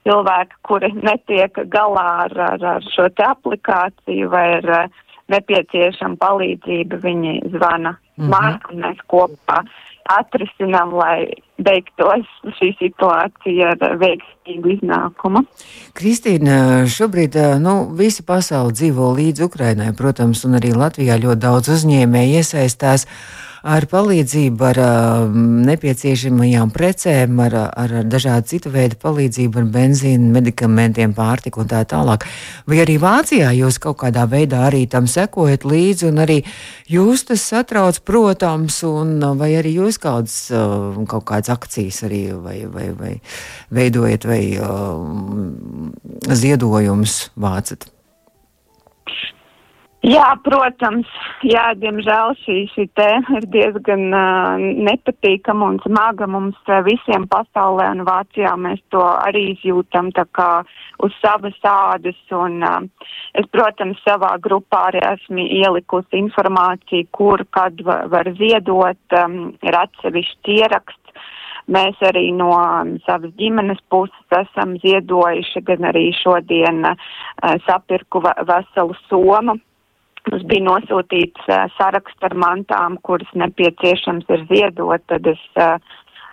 cilvēki, 0.09 0.63
kuri 0.69 0.93
netiek 0.97 1.61
galā 1.73 2.09
ar, 2.27 2.39
ar, 2.53 2.67
ar 2.77 2.89
šo 2.95 3.09
te 3.17 3.25
aplikāciju 3.29 4.31
vai 4.33 4.47
ar 4.61 4.73
uh, 4.85 5.05
nepieciešama 5.33 6.17
palīdzība, 6.21 7.01
viņi 7.05 7.35
zvana 7.53 7.97
mm 8.17 8.31
-hmm. 8.31 8.81
mēs 8.85 9.01
kopā 9.13 9.63
atrisinām, 10.13 10.95
lai 10.97 11.27
beigtos 11.63 12.27
šī 12.59 12.71
situācija 12.79 13.73
ar 13.75 13.97
veiksmīgu 14.01 14.77
iznākumu. 14.77 15.43
Kristīna, 15.99 16.87
šobrīd 16.91 17.37
nu, 17.63 17.81
visa 17.99 18.25
pasaule 18.27 18.75
dzīvo 18.77 19.11
līdz 19.19 19.45
Ukrainai, 19.49 19.91
protams, 19.99 20.45
un 20.49 20.59
arī 20.61 20.73
Latvijā 20.77 21.19
ļoti 21.21 21.45
daudz 21.45 21.75
uzņēmēji 21.77 22.41
iesaistās 22.41 23.09
ar 23.69 23.85
palīdzību, 23.91 24.65
ar 24.71 24.79
nepieciešamajām 25.69 26.71
precēm, 26.75 27.41
ar, 27.45 27.57
ar 27.69 27.95
dažādu 28.09 28.53
citu 28.53 28.73
veidu 28.73 28.99
palīdzību, 29.03 29.61
ar 29.61 29.69
benzīnu, 29.75 30.31
medikamentiem, 30.35 31.13
pārtiku 31.17 31.63
un 31.65 31.71
tā 31.71 31.83
tālāk. 31.89 32.25
Vai 32.69 32.81
arī 32.85 32.97
Vācijā 33.03 33.51
jūs 33.59 33.81
kaut 33.83 34.01
kādā 34.03 34.25
veidā 34.31 34.65
arī 34.69 34.85
tam 34.91 35.09
sekojat 35.11 35.67
līdzi, 35.69 36.09
un 36.11 36.23
arī 36.25 36.39
jūs 36.91 37.27
tas 37.29 37.45
satrauc, 37.53 38.01
protams, 38.09 38.81
un 38.89 39.19
vai 39.41 39.53
arī 39.61 39.77
jūs 39.79 40.01
kādas, 40.03 40.39
kaut 41.11 41.29
kādas 41.29 41.53
akcijas 41.53 42.03
arī 42.09 42.23
vai, 42.33 42.59
vai, 42.73 42.89
vai 42.97 43.15
veidojat 43.75 44.29
vai 44.29 44.43
um, 44.63 45.93
ziedojumus 46.29 47.29
vācat? 47.37 47.91
Jā, 50.09 50.29
protams, 50.41 51.09
jā, 51.45 51.67
diemžēl 51.77 52.31
šī, 52.41 52.55
šī 52.73 52.85
tēma 52.97 53.41
ir 53.43 53.47
diezgan 53.53 54.07
uh, 54.17 54.63
nepatīkama 54.87 55.67
un 55.69 55.77
smaga 55.83 56.25
mums 56.31 56.71
visiem 56.87 57.27
pasaulē 57.29 57.91
un 57.93 58.07
Vācijā 58.09 58.55
mēs 58.57 58.81
to 58.95 59.03
arī 59.05 59.51
izjūtam 59.51 60.09
tā 60.17 60.25
kā 60.33 60.63
uz 61.05 61.13
savas 61.21 61.59
ādas 61.61 62.17
un 62.33 62.65
uh, 62.65 62.79
es, 63.37 63.51
protams, 63.53 64.01
savā 64.07 64.33
grupā 64.41 64.87
arī 64.95 65.05
esmu 65.11 65.45
ielikusi 65.45 66.23
informāciju, 66.23 67.11
kur, 67.13 67.45
kad 67.53 67.77
var, 67.85 68.09
var 68.09 68.33
ziedot, 68.41 69.03
um, 69.21 69.39
ir 69.61 69.81
atsevišķi 69.83 70.59
ieraksts. 70.63 71.05
Mēs 71.69 72.01
arī 72.01 72.31
no 72.33 72.55
savas 73.05 73.37
ģimenes 73.37 73.85
puses 73.93 74.37
esam 74.41 74.79
ziedojuši, 74.81 75.67
gan 75.69 75.91
arī 75.93 76.09
šodien 76.17 76.95
uh, 76.95 77.09
sapirku 77.69 78.25
veselu 78.25 79.03
somu 79.11 79.61
Mums 80.29 80.45
bija 80.51 80.65
nosūtīts 80.67 81.49
uh, 81.49 81.65
saraksts 81.79 82.27
ar 82.27 82.35
mantām, 82.37 82.99
kuras 83.07 83.31
nepieciešams 83.39 84.29
ir 84.35 84.45
ziedot, 84.51 85.05
tad 85.09 85.27
es 85.31 85.41
uh, 85.57 85.79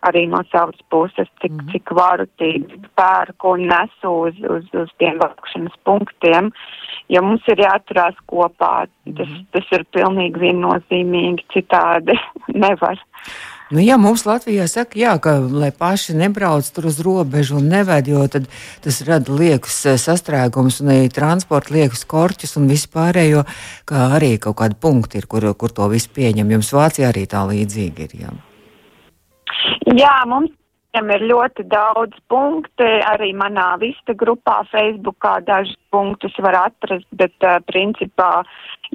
arī 0.05 0.25
no 0.29 0.41
savas 0.51 0.77
puses, 0.93 1.29
cik, 1.41 1.53
mm. 1.53 1.71
cik 1.73 1.93
varu, 1.97 2.27
cik 2.39 2.89
pērku 2.99 3.55
un 3.55 3.65
nesu 3.71 4.11
uz, 4.27 4.37
uz, 4.57 4.67
uz 4.83 4.91
tiem 5.01 5.17
vākšanas 5.21 5.77
punktiem. 5.87 6.51
Ja 7.13 7.21
mums 7.25 7.45
ir 7.51 7.61
jāturās 7.63 8.17
kopā, 8.29 8.87
tas, 9.05 9.29
mm. 9.29 9.43
tas 9.55 9.73
ir 9.77 9.85
pilnīgi 9.95 10.41
viennozīmīgi, 10.45 11.47
citādi 11.55 12.17
nevar. 12.65 13.01
Nu, 13.73 13.79
jā, 13.81 13.95
mums 13.97 14.27
Latvijā 14.27 14.67
saka, 14.69 14.93
jā, 14.99 15.15
ka 15.17 15.39
lai 15.41 15.71
paši 15.73 16.13
nebrauc 16.13 16.67
tur 16.69 16.85
uz 16.91 16.99
robežu 17.01 17.57
un 17.57 17.71
neved, 17.71 18.11
jo 18.11 18.21
tas 18.29 18.99
rada 19.07 19.33
liekas 19.33 19.79
eh, 19.89 19.95
sastrēgums 19.97 20.83
un 20.83 20.91
arī 20.93 21.07
transporta 21.13 21.73
liekas 21.73 22.05
korķus 22.05 22.53
un 22.61 22.67
vispārējo, 22.69 23.41
kā 23.89 24.03
arī 24.19 24.35
kaut 24.43 24.59
kādi 24.61 24.77
punkti 24.77 25.17
ir, 25.17 25.25
kur, 25.25 25.47
kur 25.57 25.73
to 25.73 25.87
visu 25.89 26.13
pieņem. 26.13 26.53
Jums 26.57 26.69
Vācijā 26.77 27.09
arī 27.09 27.25
tā 27.31 27.41
līdzīgi 27.49 28.05
ir. 28.05 28.13
Jā, 28.21 28.35
jā 29.97 30.13
mums 30.29 30.53
ir 31.03 31.25
ļoti 31.29 31.65
daudz 31.71 32.15
punkti. 32.31 32.87
Arī 33.11 33.33
manā 33.35 33.75
vista 33.81 34.13
grupā 34.13 34.61
Facebookā 34.71 35.39
dažus 35.47 35.75
punktus 35.91 36.35
var 36.43 36.57
atrast, 36.65 37.07
bet 37.15 37.35
uh, 37.43 37.59
principā 37.67 38.43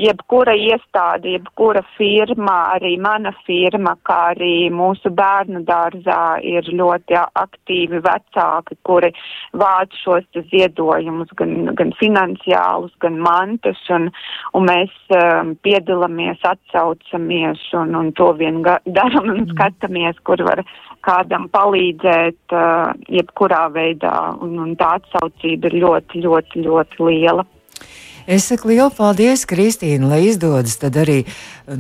jebkura 0.01 0.55
iestāde, 0.57 1.35
jebkura 1.35 1.83
firma, 1.97 2.57
arī 2.77 2.95
mana 3.01 3.33
firma, 3.47 3.97
kā 4.07 4.19
arī 4.35 4.71
mūsu 4.75 5.13
bērnu 5.17 5.65
dārzā 5.69 6.41
ir 6.47 6.69
ļoti 6.69 7.19
aktīvi 7.19 8.01
vecāki, 8.05 8.79
kuri 8.87 9.13
vāc 9.61 9.97
šos 10.03 10.27
ziedojumus, 10.53 11.33
gan, 11.41 11.73
gan 11.79 11.93
finansiālus, 12.01 12.95
gan 13.03 13.19
mantas, 13.25 13.81
un, 13.91 14.11
un 14.55 14.69
mēs 14.69 14.95
um, 15.17 15.55
piedalāmies, 15.65 16.41
atsaucamies 16.47 17.67
un, 17.81 17.97
un 17.99 18.13
to 18.17 18.31
vien 18.39 18.63
daram 18.63 19.27
un 19.27 19.45
mm. 19.45 19.51
skatāmies, 19.55 20.21
kur 20.25 20.43
var 20.47 20.65
kādam 21.07 21.49
palīdzēt 21.53 22.57
uh, 22.57 22.93
jebkurā 23.09 23.67
veidā, 23.75 24.17
un, 24.43 24.59
un 24.65 24.77
tā 24.81 24.97
atsaucība 25.01 25.71
ir 25.71 25.81
ļoti, 25.85 26.25
ļoti, 26.27 26.67
ļoti 26.67 27.09
liela. 27.09 27.47
Es 28.31 28.45
saku 28.47 28.69
lielu 28.71 28.93
paldies, 28.95 29.47
Kristīne, 29.49 30.07
lai 30.07 30.21
izdodas. 30.29 30.77
Tad 30.79 30.95
arī, 31.01 31.25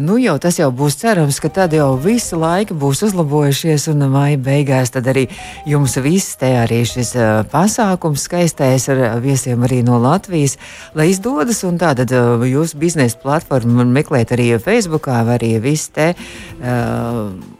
nu 0.00 0.16
jau 0.18 0.34
tas 0.40 0.56
jau 0.58 0.70
būs 0.74 0.96
cerams, 0.98 1.36
ka 1.38 1.50
tad 1.52 1.76
jau 1.76 1.92
visi 2.00 2.34
laiki 2.34 2.74
būs 2.74 3.04
uzlabojušies 3.06 3.86
un 3.92 4.06
maija 4.10 4.40
beigās 4.40 4.90
tad 4.94 5.06
arī 5.12 5.26
jums 5.68 5.94
viss 6.02 6.40
te 6.40 6.50
arī 6.62 6.80
šis 6.88 7.12
uh, 7.18 7.28
pasākums 7.52 8.24
skaistais 8.26 8.88
ar 8.90 9.20
viesiem 9.22 9.62
arī 9.68 9.82
no 9.86 10.00
Latvijas, 10.02 10.56
lai 10.98 11.10
izdodas 11.12 11.62
un 11.68 11.78
tātad 11.78 12.10
uh, 12.16 12.42
jūsu 12.48 12.80
biznesa 12.80 13.20
platformu 13.22 13.86
meklēt 13.86 14.32
arī 14.34 14.54
Facebookā 14.58 15.22
arī 15.36 15.58
viss 15.62 15.92
te. 15.94 16.14
Uh, 16.58 17.59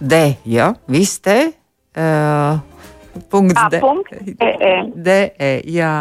D, 0.00 0.20
ja, 0.48 0.72
viss 0.88 1.20
te. 1.20 1.52
Uh, 1.92 2.56
punkts 3.28 3.60
D. 3.70 3.80
D, 4.24 4.46
e. 4.48 4.74
D, 4.96 5.16
e, 5.36 5.50
jā. 5.76 5.94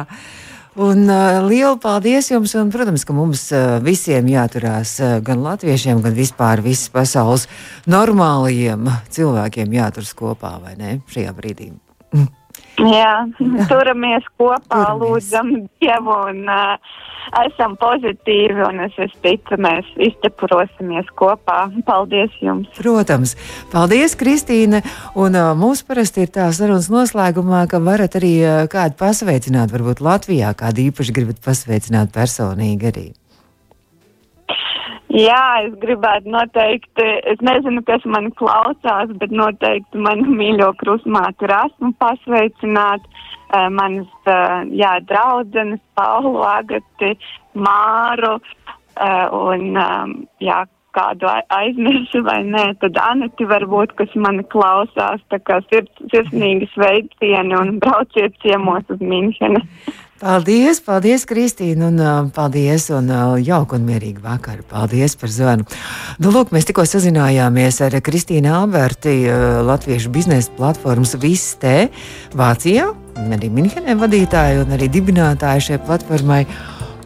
Un 0.79 1.03
uh, 1.11 1.41
lielu 1.43 1.75
paldies 1.83 2.29
jums, 2.31 2.53
un, 2.55 2.71
protams, 2.71 3.03
ka 3.03 3.15
mums 3.15 3.49
uh, 3.51 3.77
visiem 3.83 4.29
jāturās, 4.31 4.95
uh, 5.03 5.17
gan 5.25 5.43
latviešiem, 5.43 5.99
gan 6.05 6.15
vispār 6.15 6.63
visas 6.63 6.87
pasaules 6.93 7.47
normālajiem 7.89 8.87
cilvēkiem 9.11 9.75
jāturas 9.81 10.15
kopā, 10.15 10.55
vai 10.63 10.77
ne, 10.79 10.99
šajā 11.11 11.35
brīdī. 11.35 11.73
Jā, 12.79 13.13
turamies 13.67 14.25
kopā, 14.39 14.85
turamies. 14.85 14.99
lūdzam 15.01 15.51
Dievu 15.81 16.15
un 16.29 16.45
uh, 16.47 16.97
esam 17.43 17.75
pozitīvi 17.79 18.63
un 18.65 18.83
es, 18.85 18.95
es 19.01 19.13
ticu, 19.23 19.57
mēs 19.61 19.87
izteprosimies 20.09 21.09
kopā. 21.19 21.59
Paldies 21.87 22.33
jums! 22.43 22.69
Protams! 22.79 23.35
Paldies, 23.73 24.15
Kristīne! 24.19 24.83
Un 25.19 25.35
uh, 25.35 25.51
mums 25.59 25.83
parasti 25.87 26.25
ir 26.25 26.33
tā 26.35 26.49
sarunas 26.55 26.89
noslēgumā, 26.93 27.65
ka 27.71 27.81
varat 27.83 28.19
arī 28.19 28.35
uh, 28.43 28.65
kādu 28.71 28.99
pasveicināt, 28.99 29.73
varbūt 29.75 30.03
Latvijā 30.05 30.53
kādu 30.57 30.87
īpaši 30.89 31.15
gribat 31.15 31.43
pasveicināt 31.45 32.13
personīgi 32.15 32.93
arī. 32.93 33.09
Jā, 35.09 35.65
es 35.65 35.73
gribētu 35.81 36.29
noteikti, 36.29 37.05
es 37.31 37.39
nezinu, 37.41 37.81
kas 37.87 38.03
man 38.05 38.29
klausās, 38.37 39.09
bet 39.21 39.33
noteikti 39.33 40.01
manu 40.05 40.29
mīļo 40.41 40.69
krusmāti 40.81 41.49
Rasmu 41.49 41.95
pasveicināt, 42.01 43.07
uh, 43.09 43.69
manas, 43.73 44.11
uh, 44.29 44.61
jā, 44.69 44.99
draudzenes, 45.09 45.81
Paulu, 45.97 46.43
Agati, 46.45 47.15
Māru, 47.57 48.35
uh, 48.37 49.25
un, 49.33 49.81
jā, 50.45 50.59
kādu 50.93 51.29
aizmirsu 51.53 52.21
vai 52.25 52.39
nē, 52.45 52.65
tad 52.81 52.97
Aneti 53.01 53.45
varbūt, 53.49 53.95
kas 53.97 54.13
mani 54.17 54.45
klausās, 54.53 55.21
tā 55.33 55.41
kā 55.45 55.59
sirds, 55.67 56.05
sirsnīgi 56.13 56.69
sveicieni 56.73 57.57
un 57.57 57.77
brauciet 57.81 58.37
ciemos 58.45 58.85
uz 58.93 59.01
Minheni. 59.01 59.65
Paldies, 60.19 60.81
paldies, 60.83 61.23
Kristīna, 61.23 61.87
un 61.87 61.99
uh, 62.03 62.15
paldies, 62.35 62.89
un 62.91 63.07
uh, 63.07 63.37
jauku 63.39 63.77
un 63.77 63.85
mierīgu 63.87 64.19
vakaru. 64.19 64.65
Paldies 64.67 65.13
par 65.15 65.31
zvanu. 65.31 65.67
Nu, 66.19 66.33
lūk, 66.35 66.49
mēs 66.51 66.67
tikko 66.67 66.83
sazinājāmies 66.83 67.77
ar 67.85 67.95
Kristīnu 68.03 68.51
Alberti, 68.51 69.13
uh, 69.29 69.61
Latviešu 69.63 70.11
biznesa 70.11 70.51
platformas 70.57 71.15
Vistē 71.21 71.87
Vācijā, 72.35 72.89
arī 73.31 73.51
Minhenē 73.53 73.95
vadītāju 73.99 74.65
un 74.65 74.75
arī 74.75 74.89
dibinātāju 74.91 75.69
šai 75.69 75.79
platformai. 75.87 76.41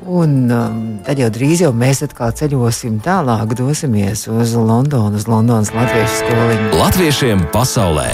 Un 0.03 0.33
um, 0.51 0.79
tad 1.05 1.21
jau 1.21 1.29
drīz 1.31 1.61
jau 1.63 1.69
mēs 1.71 2.01
atkal 2.03 2.33
ceļosim 2.35 2.97
tālāk, 3.05 3.53
dosimies 3.55 4.25
uz 4.27 4.55
Londonu, 4.57 5.21
uz 5.21 5.29
Londonas 5.29 5.69
Latviešu 5.75 6.17
skoliņu. 6.23 6.73
Latviešiem 6.81 7.45
pasaulē! 7.53 8.09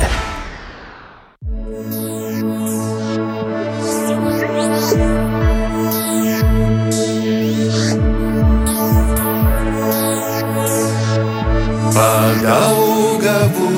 Pagaugavu 11.99 13.69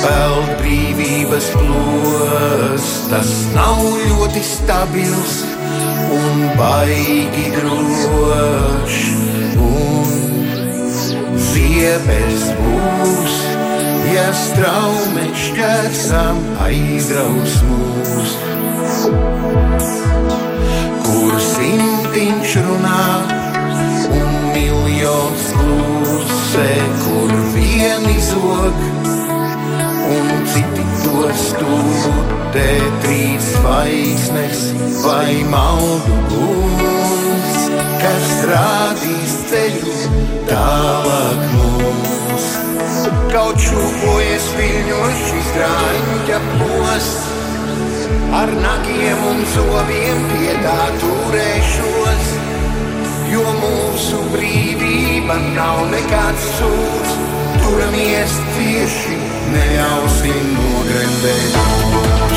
peld 0.00 0.52
brīvības 0.62 1.48
plos. 1.52 2.86
ļoti 4.22 4.42
stabils 4.48 5.34
un 6.16 6.40
baigi 6.56 7.50
drošs. 7.52 9.02
Un 9.60 10.08
ziepes 11.50 12.48
būs, 12.62 13.36
ja 14.14 14.26
straumeš 14.32 15.46
šķērsam 15.50 16.40
aizraus 16.64 17.60
mūs. 17.68 18.36
Kur 21.04 21.36
simtiņš 21.52 22.56
runā 22.70 23.06
un 24.16 24.38
miljons 24.56 25.52
klusē, 26.52 26.72
kur 27.04 27.30
vieni 27.54 28.20
zog 28.20 28.76
un 30.12 30.46
citi 30.52 30.84
to 31.02 31.28
stūtē 31.32 32.68
trīs 33.04 33.46
zvaigznes 33.56 34.60
vai 35.04 35.44
maldu 35.48 36.18
guns, 36.80 37.62
kas 38.02 38.28
rādīs 38.50 39.36
ceļu 39.48 39.96
tālāk 40.50 41.42
mums. 41.54 42.48
Kaut 43.32 43.56
šūpojas 43.56 44.52
viļņoši 44.58 45.42
strāņķa 45.48 46.42
posts, 46.60 47.28
ar 48.42 48.52
nagiem 48.60 49.26
un 49.32 49.44
zobiem 49.56 50.24
piedā 50.34 50.80
turēšos, 51.00 52.41
jo 53.32 53.42
mūsu 53.62 54.18
brīvība 54.32 55.38
nav 55.54 55.86
nekāds 55.92 56.48
sūds, 56.58 57.14
turamies 57.62 58.36
cieši 58.56 59.16
neļausim 59.54 60.52
nogremdēt 60.58 62.31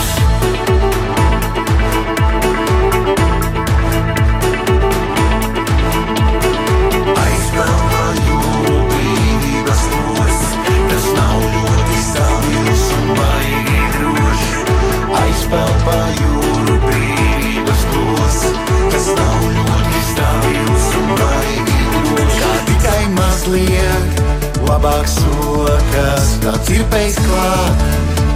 labāk 25.05 25.09
sokas, 25.09 26.39
tāds 26.41 26.69
ir 26.69 26.83
pēc 26.89 27.15
klāt, 27.25 27.81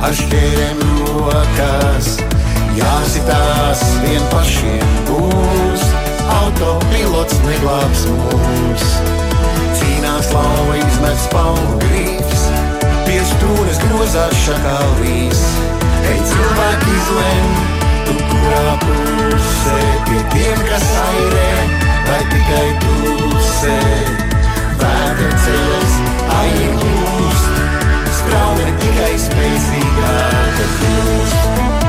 ar 0.03 0.13
šķērēm 0.13 0.79
rokas. 1.01 2.19
Jāsitās 2.77 3.82
vien 4.03 4.21
pašiem 4.32 4.86
būs, 5.08 5.82
autopilots 6.29 7.39
neglābs 7.45 8.05
mūs. 8.08 8.86
Cīnās 9.79 10.32
lauva 10.32 10.77
izmet 10.77 11.17
spaugrīvs, 11.25 12.45
pie 13.08 13.19
stūres 13.34 13.82
grozās 13.84 14.36
šakalīs. 14.45 15.43
Ej 16.10 16.21
cilvēki 16.29 16.93
izlem, 16.99 17.49
tu 18.05 18.15
kurā 18.29 18.77
pusē, 18.86 19.82
pie 20.08 20.21
tiem, 20.36 20.63
kas 20.69 20.88
airē, 21.08 21.51
vai 22.08 22.21
tikai 22.32 22.69
pusē. 22.86 23.82
Vētra 24.79 25.34
ceļas, 25.43 26.09
aien 26.37 26.79
plūst, 26.81 27.61
straumi 28.21 28.71
tikai 28.83 29.13
spēcīgāka 29.25 30.71
kļūst. 30.79 31.88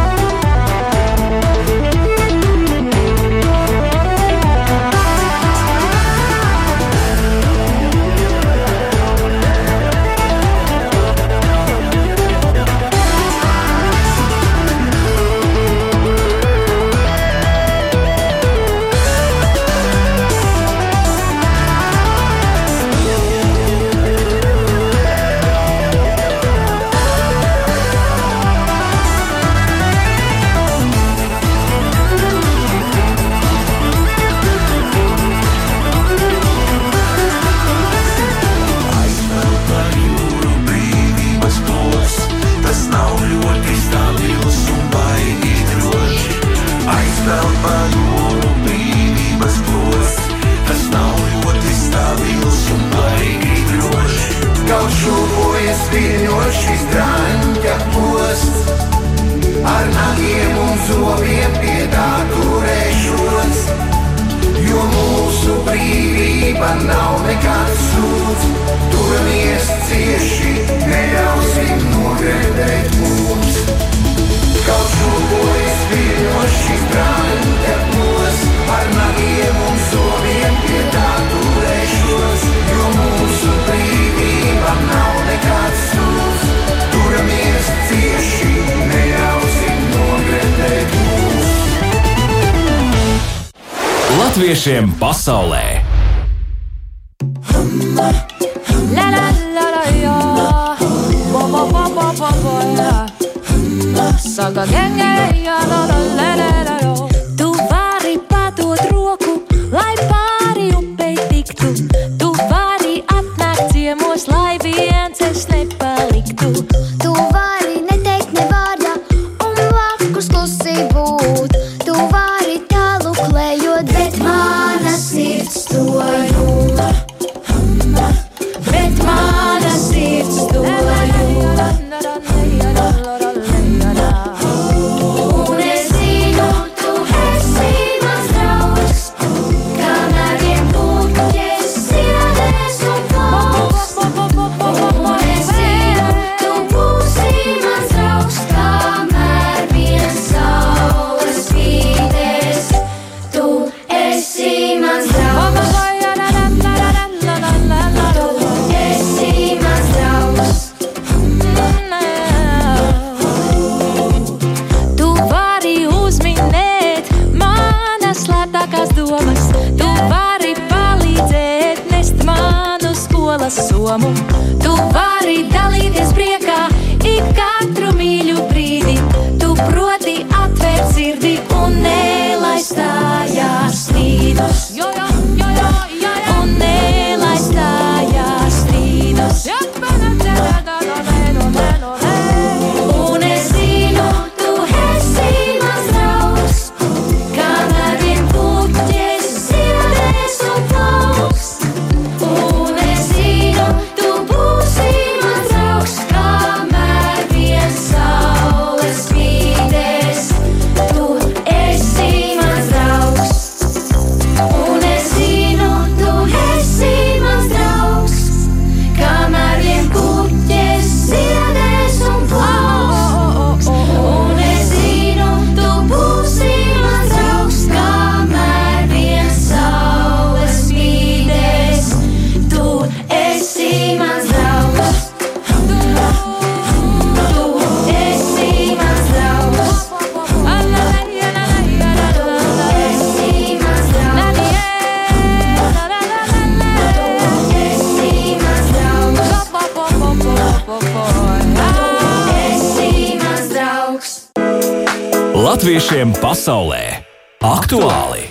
Latviešiem 255.61 256.15
pasaulē 256.17 257.05
aktuāli! 257.45 258.23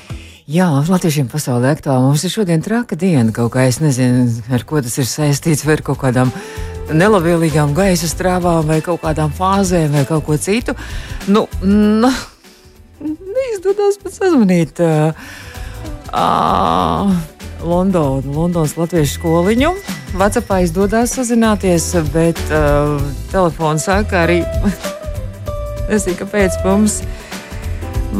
Jā, 0.50 0.66
latviešiem 0.90 1.28
pasaulē 1.30 1.76
aktuāli. 1.76 2.08
Mums 2.08 2.24
ir 2.26 2.34
šodien 2.34 2.64
traka 2.66 2.98
diena. 2.98 3.30
Kaut 3.30 3.52
kā 3.54 3.68
es 3.70 3.78
nezinu, 3.84 4.26
ar 4.50 4.66
ko 4.66 4.82
tas 4.82 4.98
ir 4.98 5.06
saistīts, 5.06 5.62
vai 5.62 5.76
ar 5.78 5.84
kaut 5.86 6.00
kādām 6.02 6.34
nelabvēlīgām 6.90 7.78
gaisa 7.78 8.10
strāvām, 8.10 8.66
vai 8.66 8.80
kaut 8.82 9.04
kādām 9.06 9.30
fāzēm, 9.30 9.94
vai 9.94 10.08
kaut 10.10 10.26
ko 10.26 10.42
citu. 10.42 10.74
Nu, 11.30 11.46
nu 11.62 12.10
izdodas 13.54 14.02
pat 14.02 14.18
sazvanīt. 14.18 14.82
Uh, 14.82 15.14
uh, 16.10 17.14
Londonu, 17.62 18.40
Londonas 18.42 18.74
latviešu 18.74 19.20
skoliņu. 19.20 19.76
Vācijā 20.18 20.64
izdodas 20.66 21.14
sazināties, 21.14 21.92
bet 22.10 22.42
uh, 22.50 22.98
telefons 23.30 23.86
saka 23.86 24.26
arī, 24.26 24.48
nezinu, 25.92 26.20
kāpēc 26.24 26.62
mums. 26.66 27.02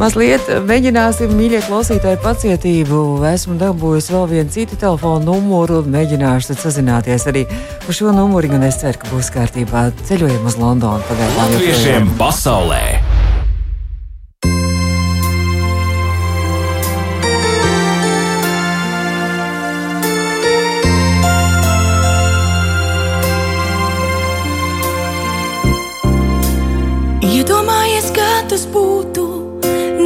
Mazliet 0.00 0.46
mēģināsim, 0.68 1.32
mīļie 1.34 1.64
klausītāji, 1.66 2.20
pacietību. 2.22 3.00
Esmu 3.26 3.56
dabūjusi 3.58 4.14
vēl 4.14 4.26
vienu 4.30 4.54
citu 4.54 4.78
telefonu 4.78 5.32
numuru, 5.32 5.82
mēģināšu 5.82 6.54
sazināties 6.54 7.26
arī 7.30 7.46
par 7.50 7.98
šo 7.98 8.14
numuru, 8.14 8.54
un 8.54 8.68
es 8.70 8.78
ceru, 8.84 9.02
ka 9.02 9.10
būs 9.10 9.34
kārtībā. 9.34 9.88
Ceļojam 10.06 10.46
uz 10.46 10.60
Londonu 10.62 11.02
pagaidām. 11.10 11.56
Latviešiem 11.56 12.12
pasaulē! 12.20 13.09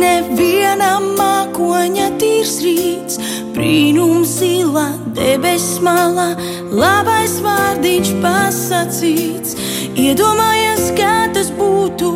Nevienam 0.05 1.15
mākoņa 1.19 2.11
tīrs 2.21 2.59
rīts, 2.65 3.19
brīnums 3.55 4.39
zilā, 4.41 4.87
debesis 5.17 5.81
malā, 5.85 6.31
labais 6.73 7.39
vārdiņš 7.45 8.11
pasakīts. 8.25 9.57
Iedomājies, 9.95 10.89
kā 10.99 11.15
tas 11.35 11.53
būtu 11.55 12.11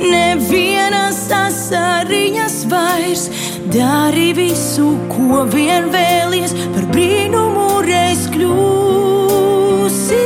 nevienas 0.00 1.24
asariņas 1.34 2.58
vairs, 2.70 3.26
dari 3.74 4.30
visu, 4.36 4.92
ko 5.10 5.44
vien 5.52 5.90
vēlies, 5.94 6.54
par 6.76 6.86
brīnumu 6.94 7.66
reiz 7.86 8.28
kļūsi. 8.34 10.22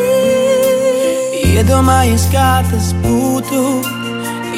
Iedomājies, 1.55 2.29
kā 2.35 2.51
tas 2.69 2.93
būtu, 3.01 4.00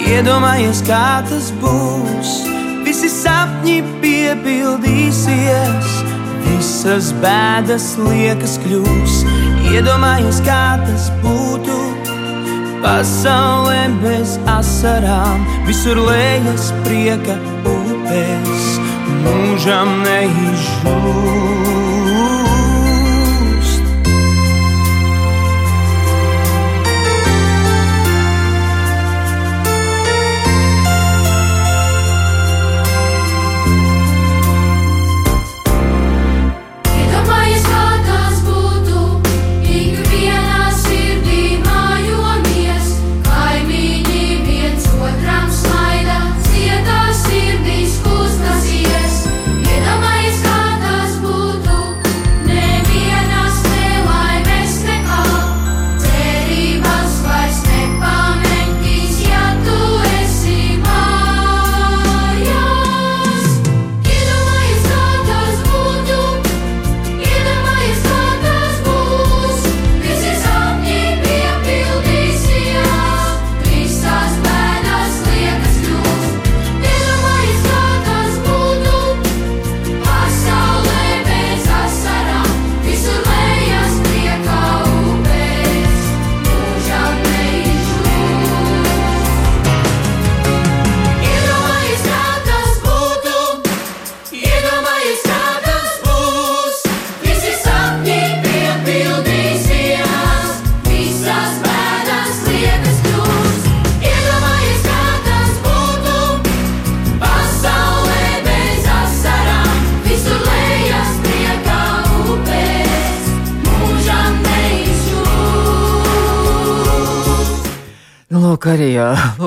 iedomājies, 0.09 0.83
kā 0.87 1.23
tas 1.29 1.51
būs. 1.63 2.33
Visi 2.87 3.09
sapņi 3.13 3.79
piepildīsies, 4.03 5.93
visas 6.47 7.13
bēdas 7.23 7.93
liekas 8.01 8.59
kļūs. 8.65 9.23
Iedomājies, 9.73 10.43
kā 10.47 10.65
tas 10.83 11.09
būtu, 11.23 11.79
pasaulē 12.83 13.87
bez 14.03 14.37
asarām, 14.51 15.47
visur 15.69 16.03
lejas 16.09 16.73
prieka 16.83 17.39
upēs, 17.63 18.69
mūžam 19.23 19.97
neizžūst. 20.03 21.52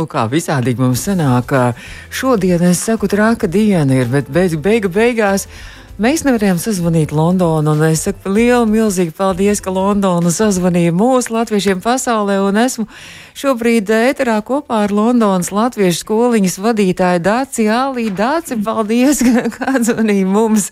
Lūk, 0.05 0.13
kā 0.13 0.27
visādīgi 0.29 0.81
mums 0.81 1.05
sanāk. 1.05 1.75
Šodien 2.11 2.61
es 2.63 2.83
saku, 2.83 3.07
trāka 3.07 3.47
diena 3.47 3.93
ir, 3.93 4.07
bet 4.07 4.29
beig, 4.29 4.57
beigu 4.61 4.89
beigās 4.89 5.47
mēs 5.97 6.25
nevarējām 6.25 6.59
sazvanīt 6.59 7.11
Londonu. 7.11 7.73
Un 7.73 7.83
es 7.89 8.05
saku 8.05 8.29
lielu, 8.29 8.65
milzīgi 8.65 9.13
paldies, 9.15 9.61
ka 9.61 9.71
Londona 9.71 10.29
sazvanīja 10.29 10.93
mūsu 10.93 11.33
latviešiem 11.33 11.81
pasaulē. 11.81 12.41
Un 12.45 12.57
esmu 12.57 12.87
šobrīd 13.35 13.89
ēterā 13.89 14.41
kopā 14.45 14.85
ar 14.85 14.91
Londonas 14.93 15.51
latviešu 15.51 16.03
skoliņas 16.03 16.59
vadītāju 16.59 17.23
Dāci 17.25 17.69
Alī. 17.71 18.09
Dāci, 18.11 18.59
paldies, 18.63 19.23
ka 19.57 19.77
atzvanīja 19.79 20.27
mums 20.27 20.69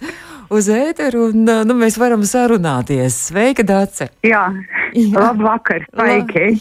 uz 0.49 0.67
ēteru. 0.71 1.29
Un 1.31 1.47
nu, 1.67 1.77
mēs 1.77 1.97
varam 2.01 2.23
sarunāties. 2.27 3.15
Sveika, 3.29 3.63
Dāce! 3.67 4.09
Jā, 4.25 4.45
labvakar, 4.93 5.85
sveiki! 5.93 6.59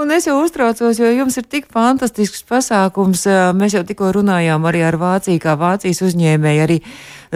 Un 0.00 0.12
es 0.14 0.28
jau 0.28 0.36
uztraucos, 0.42 1.00
jo 1.00 1.10
jums 1.12 1.38
ir 1.40 1.48
tik 1.48 1.68
fantastisks 1.72 2.44
pasākums. 2.48 3.24
Mēs 3.58 3.78
jau 3.78 3.84
tikko 3.88 4.12
runājām 4.18 4.68
arī 4.68 4.84
ar 4.86 4.98
Vāciju, 5.00 5.40
kā 5.42 5.56
Vācijas 5.60 6.02
uzņēmēji 6.04 6.64
arī 6.66 6.78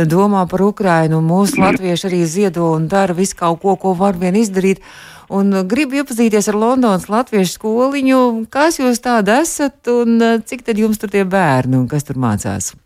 domā 0.04 0.44
par 0.50 0.66
Ukrainu. 0.66 1.22
Mūsu 1.24 1.60
latvieši 1.62 2.08
arī 2.10 2.22
ziedo 2.28 2.70
un 2.76 2.88
dara 2.92 3.16
visu 3.16 3.38
kaut 3.38 3.62
ko, 3.64 3.76
ko 3.80 3.96
var 3.98 4.18
vien 4.20 4.36
izdarīt. 4.36 4.82
Un 5.26 5.50
gribu 5.66 5.98
iepazīties 5.98 6.46
ar 6.52 6.58
Londonas 6.60 7.08
latviešu 7.10 7.56
skoliņu. 7.56 8.20
Kas 8.52 8.78
jūs 8.78 9.02
tāda 9.02 9.40
esat 9.42 9.90
un 9.90 10.20
cik 10.46 10.62
tad 10.68 10.78
jums 10.78 11.02
tur 11.02 11.10
tie 11.10 11.24
bērni 11.26 11.80
un 11.80 11.88
kas 11.90 12.06
tur 12.06 12.20
mācās? 12.22 12.76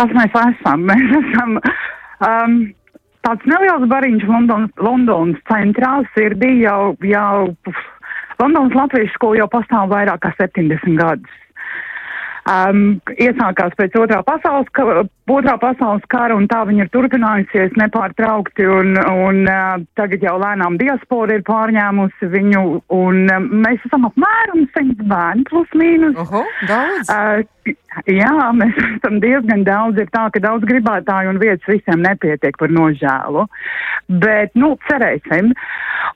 Kas 0.00 0.12
mēs 0.16 0.36
esam? 0.40 0.84
Mēs 0.88 1.10
esam 1.18 1.58
um, 1.60 2.54
tāds 3.26 3.48
neliels 3.50 3.84
bariņš 3.90 4.24
Londonas, 4.30 4.72
Londonas 4.80 5.42
centrā, 5.50 5.98
sirdī 6.14 6.54
jau, 6.62 6.94
jau 7.04 7.50
puf, 7.66 7.82
Londonas 8.40 8.78
latviešu 8.78 9.12
skola 9.18 9.42
jau 9.42 9.50
pastāv 9.52 9.92
vairāk 9.92 10.22
kā 10.24 10.32
70 10.38 10.96
gadus. 10.96 11.36
Um, 12.48 13.00
iesākās 13.20 13.74
pēc 13.76 13.96
otrā 14.00 14.22
pasaules, 14.24 14.68
ka, 14.72 14.84
otrā 15.28 15.56
pasaules 15.60 16.06
kara, 16.08 16.34
un 16.38 16.46
tā 16.48 16.62
viņa 16.64 16.86
ir 16.86 16.90
turpinājusies 16.94 17.76
nepārtraukti, 17.76 18.64
un, 18.64 18.96
un 18.96 19.42
uh, 19.44 19.76
tagad 20.00 20.24
jau 20.24 20.38
lēnām 20.40 20.78
diaspora 20.80 21.36
ir 21.36 21.44
pārņēmusi 21.44 22.30
viņu, 22.32 22.64
un 22.96 23.20
um, 23.36 23.48
mēs 23.66 23.84
esam 23.84 24.08
apmēram 24.08 24.64
100 24.72 25.06
bērni 25.12 25.46
plus 25.50 25.76
mīnus. 25.76 26.16
Oho, 26.24 26.42
daudz! 26.70 27.12
Uh, 27.12 27.74
jā, 28.08 28.32
mēs 28.56 28.80
esam 28.86 29.20
diezgan 29.20 29.66
daudz, 29.68 30.00
ir 30.00 30.08
tā, 30.14 30.30
ka 30.32 30.40
daudz 30.40 30.64
gribētāju 30.70 31.34
un 31.34 31.42
vietas 31.42 31.68
visiem 31.68 32.00
nepietiek 32.06 32.56
par 32.56 32.72
nožēlu, 32.72 33.44
bet, 34.24 34.56
nu, 34.56 34.74
cerēsim. 34.88 35.52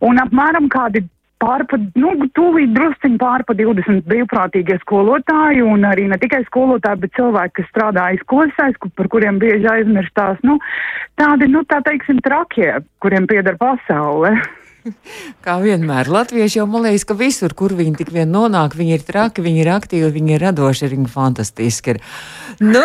Un 0.04 0.24
apmēram 0.24 0.72
kādi 0.72 1.04
pārpa, 1.44 1.78
nu, 2.00 2.14
tūlīt 2.36 2.72
drusciņi 2.74 3.20
pārpa 3.20 3.56
20 3.58 4.04
brīvprātīgie 4.08 4.78
skolotāji 4.82 5.64
un 5.66 5.84
arī 5.88 6.08
ne 6.10 6.18
tikai 6.22 6.42
skolotāji, 6.48 7.04
bet 7.04 7.16
cilvēki, 7.18 7.56
kas 7.60 7.70
strādā 7.72 8.08
aizklausēs, 8.14 8.80
par 8.96 9.10
kuriem 9.12 9.40
bieži 9.42 9.68
aizmirstās, 9.76 10.40
nu, 10.46 10.58
tādi, 11.20 11.50
nu, 11.52 11.64
tā 11.68 11.82
teiksim, 11.86 12.22
trakie, 12.24 12.70
kuriem 13.04 13.28
pieder 13.30 13.58
pasaule. 13.60 14.36
Kā 15.44 15.56
vienmēr, 15.62 16.08
latvieši 16.12 16.58
jau 16.60 16.66
man 16.68 16.84
liekas, 16.86 17.06
ka 17.08 17.16
visur, 17.18 17.54
kur 17.56 17.74
viņi 17.76 17.96
tik 18.00 18.10
vien 18.14 18.30
nonāk, 18.32 18.76
viņi 18.76 18.96
ir 18.98 19.04
traki, 19.06 19.44
viņi 19.44 19.62
ir 19.62 19.70
aktīvi, 19.74 20.10
viņi 20.14 20.36
ir 20.36 20.44
radoši, 20.44 20.90
viņi 20.92 21.06
ir 21.08 21.12
fantastiski. 21.12 21.94
Ir. 21.94 22.00
Nu, 22.62 22.82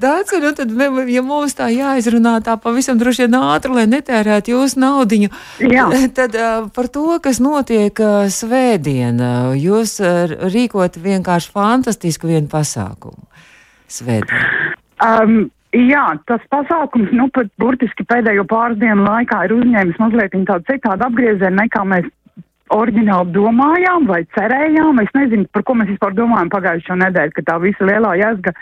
tāds, 0.00 0.34
nu, 0.42 0.52
tad, 0.56 0.74
ja 1.10 1.24
mums 1.26 1.56
tā 1.58 1.70
jāizrunā 1.72 2.36
tā 2.44 2.56
pavisam 2.60 3.00
droši 3.00 3.26
vien 3.26 3.38
ātri, 3.40 3.74
lai 3.78 3.86
netērētu 3.90 4.54
jūsu 4.54 4.82
naudiņu, 4.84 5.32
Jā. 5.64 5.88
tad 6.18 6.38
uh, 6.38 6.68
par 6.74 6.90
to, 6.92 7.18
kas 7.24 7.40
notiek 7.44 8.04
uh, 8.04 8.28
svētdien, 8.32 9.20
uh, 9.20 9.52
jūs 9.58 9.98
uh, 10.04 10.38
rīkot 10.52 11.00
vienkārši 11.02 11.52
fantastisku 11.54 12.30
vienu 12.30 12.50
pasākumu. 12.52 13.28
Svētdien. 13.94 14.74
Um, 15.04 15.48
Jā, 15.74 16.04
tas 16.30 16.42
pasākums, 16.54 17.10
nu, 17.10 17.26
pat 17.34 17.48
burtiski 17.58 18.04
pēdējo 18.06 18.44
pāris 18.46 18.78
dienu 18.78 19.02
laikā 19.08 19.40
ir 19.46 19.56
uzņēmis 19.56 19.98
mazliet 19.98 20.36
tādu 20.46 20.62
citādu 20.68 21.08
apgriezienu, 21.08 21.56
nekā 21.58 21.82
mēs 21.90 22.06
oriģināli 22.72 23.32
domājām 23.34 24.06
vai 24.08 24.20
cerējām. 24.36 25.00
Es 25.02 25.10
nezinu, 25.16 25.48
par 25.52 25.64
ko 25.66 25.74
mēs 25.78 25.90
vispār 25.92 26.14
domājam 26.16 26.52
pagājušo 26.52 26.96
nedēļu, 27.00 27.34
kad 27.36 27.48
tā 27.50 27.56
visa 27.62 27.88
lielā 27.88 28.14
jēzga 28.20 28.54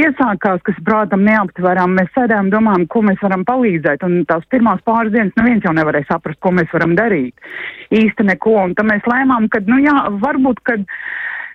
iesākās, 0.00 0.64
kas, 0.66 0.80
prātam, 0.86 1.22
neaptveram. 1.28 1.94
Mēs 1.98 2.10
sēdējām, 2.16 2.50
domājām, 2.54 2.88
ko 2.90 3.04
mēs 3.06 3.22
varam 3.22 3.44
palīdzēt, 3.48 4.08
un 4.08 4.24
tās 4.30 4.48
pirmās 4.52 4.82
pāris 4.88 5.14
dienas 5.14 5.36
neviens 5.38 5.66
jau 5.66 5.76
nevarēja 5.76 6.10
saprast, 6.10 6.40
ko 6.40 6.54
mēs 6.56 6.72
varam 6.74 6.96
darīt. 6.98 7.36
Īsti 7.94 8.26
neko, 8.32 8.56
un 8.64 8.74
tad 8.78 8.88
mēs 8.90 9.06
lēmām, 9.06 9.50
ka, 9.52 9.62
nu 9.68 9.78
jā, 9.84 9.96
varbūt, 10.24 10.64
kad 10.66 10.88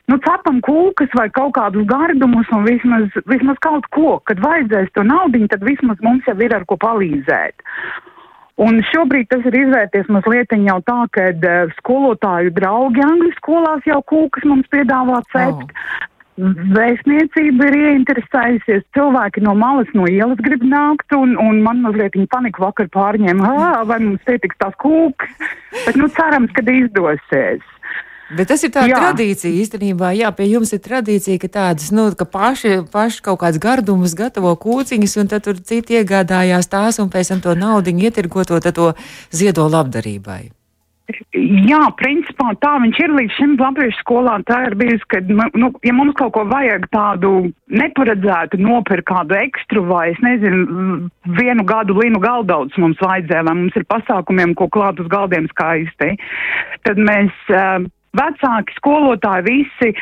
nu, 0.10 0.18
cepam 0.26 0.62
kūkas 0.66 1.12
vai 1.18 1.28
kaut 1.34 1.54
kādus 1.58 1.86
gardumus 1.90 2.50
un 2.56 2.66
vismaz, 2.66 3.10
vismaz 3.30 3.60
kaut 3.64 3.86
ko, 3.96 4.16
kad 4.30 4.42
vajadzēs 4.44 4.94
to 4.96 5.06
naudu, 5.08 5.44
tad 5.52 5.66
vismaz 5.68 6.02
mums 6.06 6.26
jau 6.30 6.38
ir 6.42 6.56
ar 6.56 6.66
ko 6.70 6.80
palīdzēt. 6.82 7.62
Un 8.62 8.82
šobrīd 8.92 9.30
tas 9.32 9.46
ir 9.50 9.56
izvērties 9.58 10.10
mazliet 10.14 10.54
jau 10.54 10.78
tā, 10.86 11.00
ka 11.16 11.30
uh, 11.34 11.74
skolotāju 11.80 12.54
draugi 12.54 13.02
angļu 13.06 13.32
skolās 13.40 13.86
jau 13.90 14.02
kūkas 14.06 14.46
mums 14.46 14.68
piedāvā 14.74 15.22
cept. 15.34 15.72
Oh. 15.72 16.08
Vēstniecība 16.42 17.68
ir 17.70 17.76
ieinteresējusies, 17.78 18.86
cilvēki 18.96 19.44
no 19.46 19.52
malas, 19.58 19.90
no 19.94 20.08
ielas 20.10 20.40
grib 20.42 20.64
nākt, 20.66 21.12
un, 21.14 21.36
un 21.38 21.60
man 21.66 21.84
mazliet 21.84 22.16
viņa 22.18 22.30
panika 22.32 22.64
vakar 22.64 22.88
pārņēma, 22.94 23.52
vai 23.90 24.00
mums 24.02 24.24
pietiks 24.26 24.58
tās 24.62 24.74
kūkas, 24.82 25.36
bet 25.86 26.00
nu 26.00 26.08
cerams, 26.16 26.54
ka 26.56 26.64
izdosies. 26.66 27.68
Bet 28.38 28.52
tas 28.52 28.64
ir 28.64 28.72
tā 28.72 28.86
jā. 28.88 29.00
tradīcija 29.00 29.52
īstenībā. 29.64 30.14
Jā, 30.16 30.32
pie 30.36 30.48
jums 30.52 30.72
ir 30.76 30.80
tradīcija, 30.86 31.42
ka 31.42 31.50
tādas, 31.52 31.92
nu, 31.96 32.08
ka 32.16 32.28
paši, 32.30 32.78
paši 32.92 33.26
kaut 33.26 33.42
kāds 33.44 33.60
gardumus 33.62 34.16
gatavo 34.18 34.54
kūciņas, 34.62 35.18
un 35.20 35.32
tad 35.32 35.46
tur 35.48 35.60
citi 35.60 36.00
iegādājās 36.00 36.72
tās, 36.72 37.02
un 37.04 37.12
pēc 37.12 37.34
tam 37.34 37.44
to 37.44 37.58
naudu 37.60 37.92
ietirgoto, 37.92 38.62
tad 38.64 38.78
to 38.80 38.94
ziedo 39.36 39.68
labdarībai. 39.72 40.42
Jā, 41.36 41.80
principā 42.00 42.54
tā 42.64 42.72
viņš 42.80 43.00
ir 43.04 43.14
līdz 43.18 43.36
šim 43.36 43.56
latviešu 43.60 44.00
skolā. 44.00 44.38
Tā 44.48 44.62
ir 44.70 44.76
bijusi, 44.80 45.04
ka, 45.12 45.20
nu, 45.60 45.72
ja 45.84 45.94
mums 45.96 46.16
kaut 46.20 46.32
ko 46.38 46.46
vajag 46.48 46.88
tādu 46.94 47.32
neparedzētu, 47.68 48.60
nopirkt 48.62 49.10
kādu 49.10 49.36
ekstru 49.42 49.84
vai, 49.90 50.12
es 50.14 50.22
nezinu, 50.24 51.10
vienu 51.40 51.66
gadu 51.68 51.98
linu 52.00 52.22
galdaudzes 52.24 52.80
mums 52.80 53.02
vajadzēja, 53.04 53.44
vai 53.50 53.58
mums 53.64 53.80
ir 53.80 53.88
pasākumiem, 53.92 54.56
ko 54.56 54.70
klāt 54.72 55.02
uz 55.04 55.10
galdiem 55.12 55.50
skaisti, 55.52 56.14
tad 56.88 57.02
mēs. 57.10 57.34
Uh, 57.52 57.90
vecāki, 58.18 58.76
skolotāji, 58.80 59.46
visi 59.48 59.94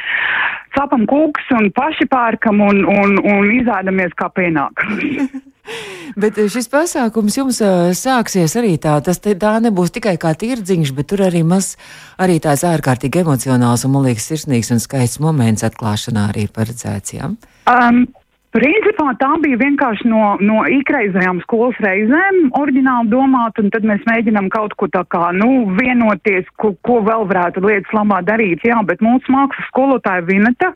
sapam 0.76 1.06
kūks 1.10 1.52
un 1.58 1.70
paši 1.76 2.08
pērkam 2.10 2.62
un, 2.66 2.84
un, 2.90 3.16
un 3.22 3.54
izēdamies 3.54 4.16
kā 4.20 4.30
pienākums. 4.34 5.40
bet 6.22 6.40
šis 6.50 6.70
pasākums 6.72 7.38
jums 7.38 7.62
sāksies 8.00 8.56
arī 8.60 8.76
tā, 8.82 8.98
tas 9.06 9.22
te, 9.22 9.36
tā 9.40 9.56
nebūs 9.64 9.94
tikai 9.96 10.16
kā 10.22 10.34
tirdziņš, 10.38 10.94
bet 10.98 11.10
tur 11.12 11.26
arī 11.28 11.44
maz, 11.48 11.76
arī 12.22 12.40
tāds 12.44 12.66
ārkārtīgi 12.68 13.24
emocionāls 13.24 13.86
un, 13.86 13.96
man 13.96 14.10
liekas, 14.10 14.30
sirsnīgs 14.32 14.74
un 14.74 14.82
skaists 14.84 15.22
moments 15.24 15.66
atklāšanā 15.68 16.30
arī 16.34 16.48
paredzēts, 16.54 17.18
jā? 17.18 17.34
Um, 17.70 18.08
Principā 18.50 19.12
tā 19.22 19.30
bija 19.44 19.60
vienkārši 19.62 20.08
no, 20.10 20.24
no 20.42 20.64
ikreizējām 20.74 21.44
skolas 21.44 21.78
reizēm 21.86 22.48
oriģināli 22.58 23.12
domāt, 23.12 23.62
un 23.62 23.70
tad 23.70 23.86
mēs 23.86 24.02
mēģinām 24.10 24.50
kaut 24.50 24.74
ko 24.80 24.90
tā 24.90 25.04
kā, 25.14 25.28
nu, 25.38 25.68
vienoties, 25.78 26.50
ko, 26.58 26.74
ko 26.82 26.98
vēl 27.06 27.28
varētu 27.30 27.62
lietas 27.62 27.94
labā 27.94 28.24
darīt. 28.26 28.66
Jā, 28.66 28.82
bet 28.90 29.06
mūsu 29.06 29.30
mākslas 29.36 29.70
skolotāja 29.70 30.26
Vineta, 30.26 30.72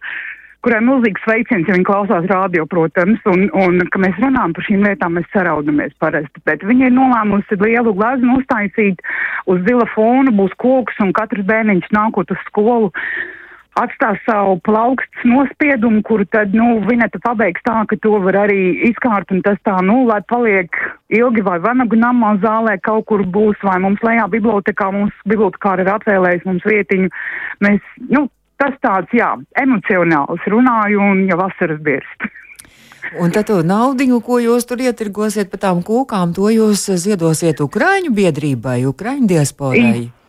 kurai 0.61 0.83
milzīgs 0.85 1.25
sveiciens, 1.25 1.65
ja 1.65 1.73
viņa 1.73 1.89
klausās 1.89 2.29
rādio, 2.29 2.69
protams, 2.69 3.25
un, 3.33 3.49
un, 3.57 3.81
ka 3.89 4.05
mēs 4.05 4.21
runājam 4.21 4.53
par 4.53 4.69
šīm 4.69 4.85
lietām, 4.85 5.17
mēs 5.17 5.33
saraudamies 5.33 5.97
parasti, 6.03 6.45
bet 6.45 6.61
viņa 6.69 6.91
ir 6.91 6.97
nolēmusi 7.01 7.57
lielu 7.57 7.97
glaznu 7.97 8.37
uztaisīt 8.37 9.01
uz 9.49 9.65
zila 9.65 9.89
fona, 9.97 10.29
būs 10.29 10.53
koks, 10.61 11.01
un 11.01 11.09
katrs 11.17 11.49
bērniņš 11.49 11.89
nākot 11.97 12.37
uz 12.37 12.49
skolu 12.51 12.93
atstās 13.79 14.19
savu 14.27 14.57
plauksts 14.65 15.25
nospiedumu, 15.27 16.03
kuru 16.05 16.25
tad, 16.29 16.53
nu, 16.55 16.79
Vineta 16.87 17.19
pabeigs 17.23 17.63
tā, 17.65 17.81
ka 17.89 17.97
to 18.03 18.19
var 18.23 18.37
arī 18.45 18.59
izkārt 18.89 19.33
un 19.33 19.41
tas 19.45 19.57
tā, 19.65 19.75
nu, 19.85 20.03
lai 20.09 20.21
paliek 20.29 20.77
ilgi 21.13 21.45
vai 21.45 21.59
vanagu 21.63 21.97
namā 21.99 22.35
zālē 22.43 22.77
kaut 22.85 23.07
kur 23.09 23.25
būs, 23.25 23.57
vai 23.65 23.79
mums 23.83 24.03
lejā 24.05 24.27
bibliotekā, 24.35 24.91
mums 24.93 25.25
bibliotekāri 25.29 25.85
ir 25.85 25.91
atvēlējis 25.95 26.47
mums 26.49 26.69
vietiņu. 26.69 27.11
Mēs, 27.65 27.91
nu, 28.13 28.27
tas 28.61 28.77
tāds, 28.85 29.11
jā, 29.17 29.33
emocionāls 29.59 30.49
runāju 30.53 31.03
un 31.11 31.27
jau 31.29 31.41
vasaras 31.41 31.81
birst. 31.83 32.31
Un 33.19 33.33
tad 33.35 33.49
to 33.49 33.59
naudu, 33.67 34.07
ko 34.25 34.39
jūs 34.41 34.65
tur 34.65 34.81
ietirgosiet 34.81 35.51
par 35.51 35.61
tām 35.61 35.83
kūkām, 35.85 36.31
to 36.33 36.49
jūs 36.49 36.87
ziedosiet 37.03 37.61
Ukraiņu 37.61 38.13
biedrībai, 38.15 38.83
Ukraiņu 38.89 39.29
diasporai. 39.29 40.05
I 40.07 40.22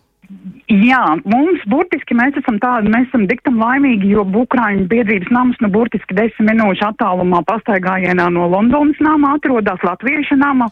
Jā, 0.72 1.02
mums 1.28 1.64
burtiski 1.68 2.16
mēs 2.16 2.38
esam 2.40 2.56
tādi, 2.62 2.88
mēs 2.92 3.04
esam 3.10 3.26
diktam 3.28 3.58
laimīgi, 3.60 4.14
jo 4.14 4.24
Bukrāņu 4.24 4.86
biedrības 4.88 5.28
nams, 5.34 5.58
nu, 5.60 5.68
burtiski 5.72 6.16
desmit 6.16 6.48
minūšu 6.48 6.86
attālumā 6.88 7.42
pastaigājienā 7.50 8.30
no 8.32 8.46
Londonas 8.48 9.00
nama 9.04 9.34
atrodas 9.36 9.84
Latviešu 9.84 10.38
nama. 10.40 10.70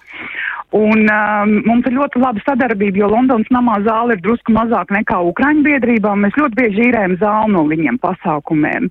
Un 0.73 1.05
um, 1.13 1.53
mums 1.67 1.85
ir 1.85 1.99
ļoti 1.99 2.23
laba 2.23 2.41
sadarbība, 2.47 3.03
jo 3.03 3.11
Londonas 3.13 3.51
namā 3.53 3.77
zāle 3.85 4.17
ir 4.17 4.23
drusku 4.25 4.55
mazāk 4.57 4.95
nekā 4.97 5.21
Ukrāņu 5.29 5.67
biedrībām. 5.67 6.25
Mēs 6.25 6.39
ļoti 6.41 6.59
bieži 6.63 6.87
īrējam 6.89 7.19
zāli 7.21 7.53
no 7.53 7.67
viņiem 7.69 8.01
pasākumiem. 8.01 8.89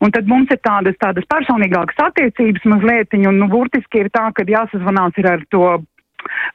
Un 0.00 0.14
tad 0.16 0.24
mums 0.32 0.48
ir 0.48 0.62
tādas, 0.64 0.96
tādas 1.04 1.28
personīgākas 1.28 2.00
attiecības 2.06 2.64
mazliet, 2.72 3.12
un, 3.20 3.36
nu, 3.42 3.50
burtiski 3.52 4.06
ir 4.06 4.08
tā, 4.14 4.30
ka 4.32 4.48
jāsazvanās 4.48 5.20
ar 5.28 5.44
to 5.52 5.66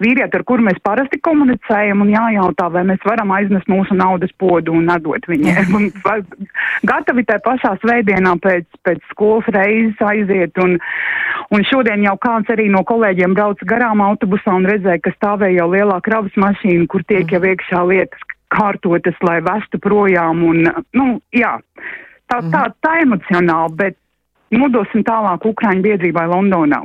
vīrieti, 0.03 0.37
ar 0.37 0.43
kuru 0.47 0.65
mēs 0.67 0.79
parasti 0.85 1.19
komunicējam, 1.23 2.03
un 2.03 2.11
jājautā, 2.13 2.67
vai 2.73 2.85
mēs 2.91 3.03
varam 3.07 3.33
aiznest 3.35 3.69
mūsu 3.71 3.97
naudas 3.97 4.33
podu 4.41 4.75
un 4.75 4.89
atdot 4.91 5.27
viņiem. 5.29 5.71
Un, 5.75 5.89
gatavi 6.87 7.25
tajā 7.27 7.41
pašā 7.43 7.71
svētdienā 7.81 8.35
pēc, 8.43 8.65
pēc 8.85 9.01
skolas 9.11 9.47
reizes 9.55 9.99
aiziet, 10.05 10.55
un, 10.61 10.77
un 11.53 11.65
šodien 11.67 12.03
jau 12.05 12.15
kāds 12.21 12.51
arī 12.53 12.67
no 12.71 12.83
kolēģiem 12.87 13.35
brauc 13.35 13.59
garām 13.67 14.03
autobusā 14.05 14.53
un 14.55 14.67
redzēja, 14.69 15.01
ka 15.03 15.13
stāvēja 15.17 15.63
jau 15.63 15.67
lielā 15.73 15.99
kravas 16.05 16.37
mašīna, 16.39 16.87
kur 16.91 17.03
tiek 17.09 17.31
jau 17.35 17.41
iekšā 17.43 17.83
lietas 17.89 18.25
kārtotas, 18.55 19.17
lai 19.25 19.39
vestu 19.43 19.79
projām, 19.81 20.43
un, 20.47 20.63
nu, 20.95 21.07
jā, 21.35 21.57
tā, 22.31 22.41
tā, 22.53 22.67
tā 22.83 22.99
emocionāli, 23.03 23.77
bet 23.81 23.97
nodosim 24.55 25.03
tālāk 25.07 25.47
Ukraiņu 25.49 25.85
biedrībai 25.85 26.27
Londonā. 26.31 26.83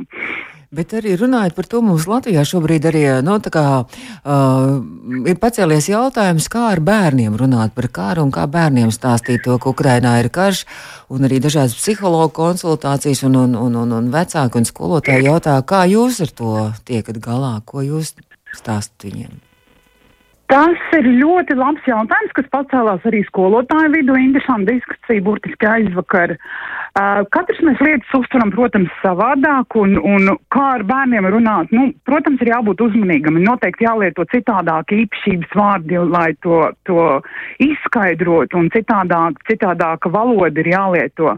Bet 0.71 0.93
arī 0.95 1.16
runājot 1.18 1.57
par 1.57 1.66
to, 1.66 1.81
mums 1.83 2.05
Latvijā 2.07 2.45
šobrīd 2.47 2.85
arī 2.87 3.01
no, 3.27 3.41
nu, 3.43 3.51
kā, 3.51 3.64
uh, 3.83 5.25
ir 5.27 5.41
pacēlies 5.43 5.89
jautājums, 5.91 6.47
kā 6.53 6.68
ar 6.71 6.83
bērniem 6.87 7.35
runāt 7.35 7.75
par 7.75 7.89
karu 7.91 8.29
un 8.29 8.31
kā 8.31 8.47
bērniem 8.47 8.95
stāstīt 8.95 9.43
to, 9.49 9.59
ka 9.59 9.73
Ukrainā 9.75 10.14
ir 10.23 10.31
karš, 10.31 10.62
un 11.11 11.27
arī 11.27 11.43
dažādas 11.43 11.75
psihologu 11.75 12.31
konsultācijas, 12.39 13.25
un, 13.27 13.43
un, 13.43 13.59
un, 13.59 13.83
un, 13.83 13.99
un 13.99 14.14
vecāki 14.14 14.62
un 14.62 14.71
skolotāji 14.71 15.27
jautā, 15.27 15.59
kā 15.66 15.83
jūs 15.91 16.23
ar 16.23 16.35
to 16.39 16.57
tiekat 16.87 17.18
galā, 17.18 17.57
ko 17.66 17.83
jūs 17.83 18.14
stāstat 18.55 19.11
viņiem. 19.11 19.49
Tas 20.51 20.80
ir 20.98 21.07
ļoti 21.20 21.55
labs 21.55 21.84
jautājums, 21.86 22.32
kas 22.34 22.48
pacēlās 22.51 23.05
arī 23.07 23.20
skolotāju 23.28 23.92
vidū. 23.92 24.16
Interesanti 24.18 24.74
diskusija 24.74 25.22
burtiski 25.22 25.68
aizvakar. 25.70 26.32
Uh, 26.98 27.20
katrs 27.30 27.61
mēs 27.62 27.78
lietas 27.86 28.16
uztveram, 28.18 28.51
protams, 28.51 28.90
savādāk, 28.98 29.76
un, 29.78 29.94
un 30.03 30.32
kā 30.51 30.64
ar 30.80 30.82
bērniem 30.88 31.28
runāt, 31.30 31.70
nu, 31.70 31.92
protams, 32.09 32.42
ir 32.42 32.51
jābūt 32.51 32.82
uzmanīgam. 32.82 33.38
Noteikti 33.44 33.86
jālieto 33.86 34.26
citādāk 34.32 34.90
īpašības 34.96 35.55
vārdi, 35.61 36.03
lai 36.11 36.32
to, 36.42 36.64
to 36.88 37.07
izskaidrotu, 37.62 38.59
un 38.59 38.72
citādāk, 38.74 39.38
citādāka 39.53 40.11
valoda 40.11 40.64
ir 40.64 40.72
jālieto. 40.74 41.36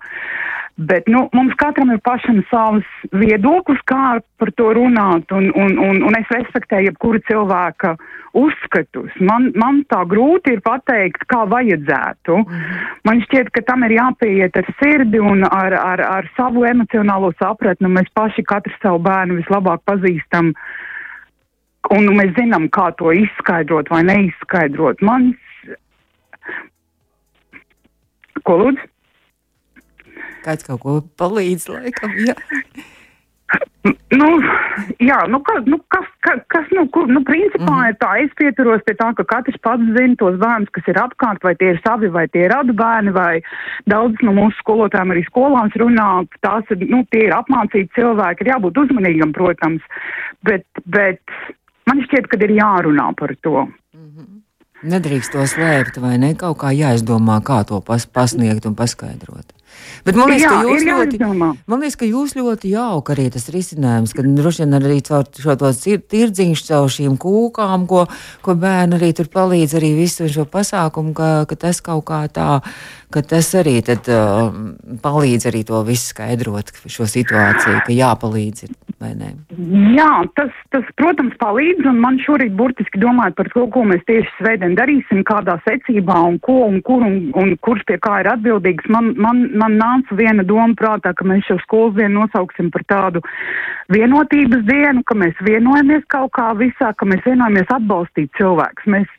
Bet 0.89 1.07
nu, 1.07 1.27
mums 1.37 1.55
katram 1.61 1.91
ir 1.93 2.01
pašam 2.03 2.41
savs 2.51 2.87
viedoklis, 3.15 3.81
kā 3.87 4.19
par 4.41 4.51
to 4.59 4.71
runāt, 4.79 5.31
un, 5.37 5.51
un, 5.55 5.77
un, 5.79 6.01
un 6.09 6.17
es 6.19 6.31
respektēju 6.33 6.89
jebkuru 6.89 7.21
cilvēka 7.29 7.93
uzskatus. 8.39 9.13
Man, 9.21 9.51
man 9.61 9.83
tā 9.93 10.01
grūti 10.09 10.57
ir 10.57 10.63
pateikt, 10.65 11.27
kā 11.31 11.45
vajadzētu. 11.51 12.39
Man 13.07 13.23
šķiet, 13.27 13.53
ka 13.55 13.63
tam 13.69 13.85
ir 13.87 13.95
jāpieiet 13.99 14.57
ar 14.59 14.71
sirdi 14.81 15.21
un 15.21 15.45
ar, 15.47 15.77
ar, 15.77 16.03
ar 16.19 16.31
savu 16.39 16.65
emocionālo 16.67 17.31
sapratni. 17.39 17.93
Mēs 17.93 18.09
paši 18.17 18.47
katru 18.49 18.75
savu 18.83 19.03
bērnu 19.07 19.39
vislabāk 19.43 19.85
pazīstam, 19.87 20.55
un 21.95 22.15
mēs 22.17 22.33
zinām, 22.41 22.71
kā 22.73 22.91
to 22.99 23.13
izskaidrot 23.13 23.93
vai 23.93 24.03
neizskaidrot. 24.09 25.05
Mans, 25.05 25.37
ko 28.43 28.59
lūdzu? 28.65 28.92
Kāds 30.43 30.67
kaut 30.67 30.83
ko 30.83 30.99
palīdz, 31.21 31.69
laikam. 31.73 32.17
Jā. 32.27 32.37
Nu, 34.15 34.29
jā, 35.03 35.19
nu, 35.29 35.41
kas, 35.45 35.65
nu, 35.67 35.77
kas, 35.93 36.07
kas, 36.25 36.41
kas 36.53 36.69
nu, 36.73 36.85
kur, 36.95 37.09
nu, 37.11 37.21
principā 37.27 37.67
mm 37.67 37.81
-hmm. 37.81 37.89
ir 37.91 37.97
tā, 38.03 38.11
es 38.25 38.31
pieturos 38.39 38.83
pie 38.87 38.95
tā, 38.95 39.09
ka 39.19 39.25
katrs 39.25 39.59
pats 39.67 39.83
zina 39.97 40.17
tos 40.19 40.37
bērnus, 40.45 40.71
kas 40.77 40.89
ir 40.89 41.01
apkārt, 41.03 41.43
vai 41.43 41.55
tie 41.57 41.71
ir 41.75 41.81
savi, 41.87 42.09
vai 42.09 42.27
tie 42.29 42.45
ir 42.45 42.53
radu 42.55 42.73
bērni, 42.73 43.13
vai 43.13 43.43
daudz 43.95 44.15
no 44.23 44.33
mūsu 44.33 44.57
skolotājiem 44.63 45.13
arī 45.13 45.25
skolās 45.27 45.73
runā, 45.83 46.09
tās 46.41 46.65
ir, 46.71 46.87
nu, 46.95 47.05
tie 47.11 47.27
ir 47.27 47.35
apmācīti 47.41 47.95
cilvēki, 47.99 48.41
ir 48.43 48.53
jābūt 48.55 48.79
uzmanīgam, 48.85 49.33
protams, 49.33 49.83
bet, 50.49 50.65
bet 50.85 51.21
man 51.87 52.05
šķiet, 52.07 52.27
ka 52.31 52.37
ir 52.41 52.57
jārunā 52.63 53.09
par 53.19 53.35
to. 53.43 53.67
Nedrīkst 54.83 55.33
to 55.33 55.43
slēpt, 55.47 56.01
vai 56.03 56.17
ne? 56.19 56.35
Kaut 56.35 56.59
kā 56.59 56.73
jāizdomā, 56.75 57.39
kā 57.47 57.63
to 57.67 57.79
pas, 57.81 58.07
pasniegt 58.07 58.67
un 58.67 58.75
paskaidrot. 58.75 59.62
Bet 60.03 60.17
man 60.19 60.33
liekas, 60.33 60.43
Jā, 60.43 60.51
ka 60.51 60.67
jūs 60.67 60.85
ļoti, 60.87 61.19
man 61.71 61.83
liekas, 61.85 61.97
ka 62.01 62.07
jūs 62.09 62.33
ļoti 62.35 62.73
jauka 62.73 63.15
arī 63.15 63.29
tas 63.31 63.45
risinājums, 63.55 64.15
ka 64.17 64.25
droši 64.27 64.65
vien 64.65 64.75
arī 64.81 64.97
caur 65.07 65.29
šo 65.45 65.55
to 65.61 65.71
cir- 65.79 66.03
tirdziņš, 66.11 66.65
caur 66.67 66.91
šīm 66.91 67.15
kūkām, 67.23 67.87
ko, 67.91 68.07
ko 68.43 68.57
bērni 68.59 68.99
arī 68.99 69.13
tur 69.15 69.31
palīdz 69.31 69.77
arī 69.79 69.93
visu 70.01 70.27
šo 70.33 70.43
pasākumu, 70.51 71.15
ka, 71.15 71.31
ka 71.47 71.59
tas 71.69 71.79
kaut 71.87 72.03
kā 72.11 72.25
tā, 72.35 72.49
ka 73.15 73.23
tas 73.23 73.53
arī 73.61 73.77
tad 73.87 74.11
uh, 74.11 74.51
palīdz 75.05 75.47
arī 75.53 75.63
to 75.71 75.85
visu 75.87 76.11
skaidrot, 76.11 76.75
šo 76.91 77.07
situāciju, 77.07 77.85
ka 77.87 77.95
jāpalīdz 77.95 78.67
ir, 78.67 78.75
vai 79.03 79.13
ne? 79.19 79.31
Jā, 79.97 80.11
tas, 80.39 80.53
tas, 80.75 80.87
protams, 81.01 81.35
palīdz, 81.41 81.87
un 81.91 81.99
man 82.03 82.19
šorīt 82.23 82.55
burtiski 82.59 83.01
domājot 83.03 83.37
par 83.39 83.51
to, 83.55 83.67
ko 83.75 83.85
mēs 83.89 84.05
tieši 84.09 84.31
svētdien 84.39 84.77
darīsim, 84.79 85.25
kādā 85.29 85.59
secībā 85.67 86.19
un 86.29 86.39
ko 86.47 86.61
un 86.69 86.79
kur 86.87 87.05
un, 87.07 87.19
un 87.39 87.55
kurš 87.67 87.85
pie 87.91 87.99
kā 88.03 88.21
ir 88.23 88.31
atbildīgs. 88.33 88.89
Man, 88.93 89.13
man, 89.21 89.45
man 89.59 89.77
nāca 89.81 90.19
viena 90.19 90.47
doma 90.47 90.77
prātā, 90.79 91.15
ka 91.19 91.27
mēs 91.29 91.47
šo 91.49 91.59
skolas 91.65 91.99
dienu 91.99 92.23
nosauksim 92.23 92.71
par 92.75 92.87
tādu 92.91 93.23
vienotības 93.93 94.65
dienu, 94.69 95.05
ka 95.09 95.19
mēs 95.19 95.39
vienojamies 95.47 96.07
kaut 96.13 96.33
kā 96.39 96.53
visā, 96.59 96.95
ka 96.97 97.09
mēs 97.09 97.25
vienojamies 97.27 97.77
atbalstīt 97.77 98.33
cilvēkus. 98.39 98.91
Mēs 98.95 99.15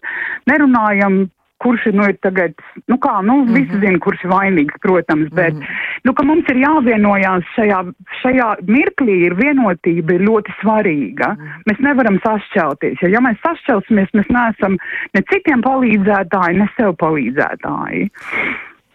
nerunājam 0.50 1.26
kurš 1.64 1.88
nu, 1.98 2.08
ir 2.12 2.18
tagad, 2.26 2.56
nu 2.92 2.98
kā, 3.06 3.16
nu, 3.22 3.38
mm 3.38 3.48
-hmm. 3.48 3.58
visi 3.58 3.80
zina, 3.84 4.00
kurš 4.06 4.24
ir 4.24 4.32
vainīgs, 4.32 4.80
protams, 4.86 5.30
bet, 5.40 5.54
mm 5.54 5.62
-hmm. 5.62 6.02
nu, 6.04 6.14
ka 6.14 6.24
mums 6.30 6.50
ir 6.52 6.58
jāvienojās 6.66 7.44
šajā, 7.56 7.80
šajā 8.22 8.50
mirklī 8.76 9.16
ir 9.28 9.34
vienotība 9.44 10.14
ir 10.18 10.28
ļoti 10.30 10.58
svarīga. 10.62 11.30
Mm 11.34 11.40
-hmm. 11.40 11.64
Mēs 11.70 11.80
nevaram 11.88 12.20
sašķelties, 12.26 13.02
jo, 13.02 13.08
ja 13.16 13.20
mēs 13.20 13.38
sašķelsimies, 13.46 14.14
mēs 14.18 14.30
neesam 14.38 14.78
ne 15.14 15.22
citiem 15.32 15.62
palīdzētāji, 15.70 16.60
ne 16.62 16.68
sev 16.78 16.94
palīdzētāji. 17.04 18.10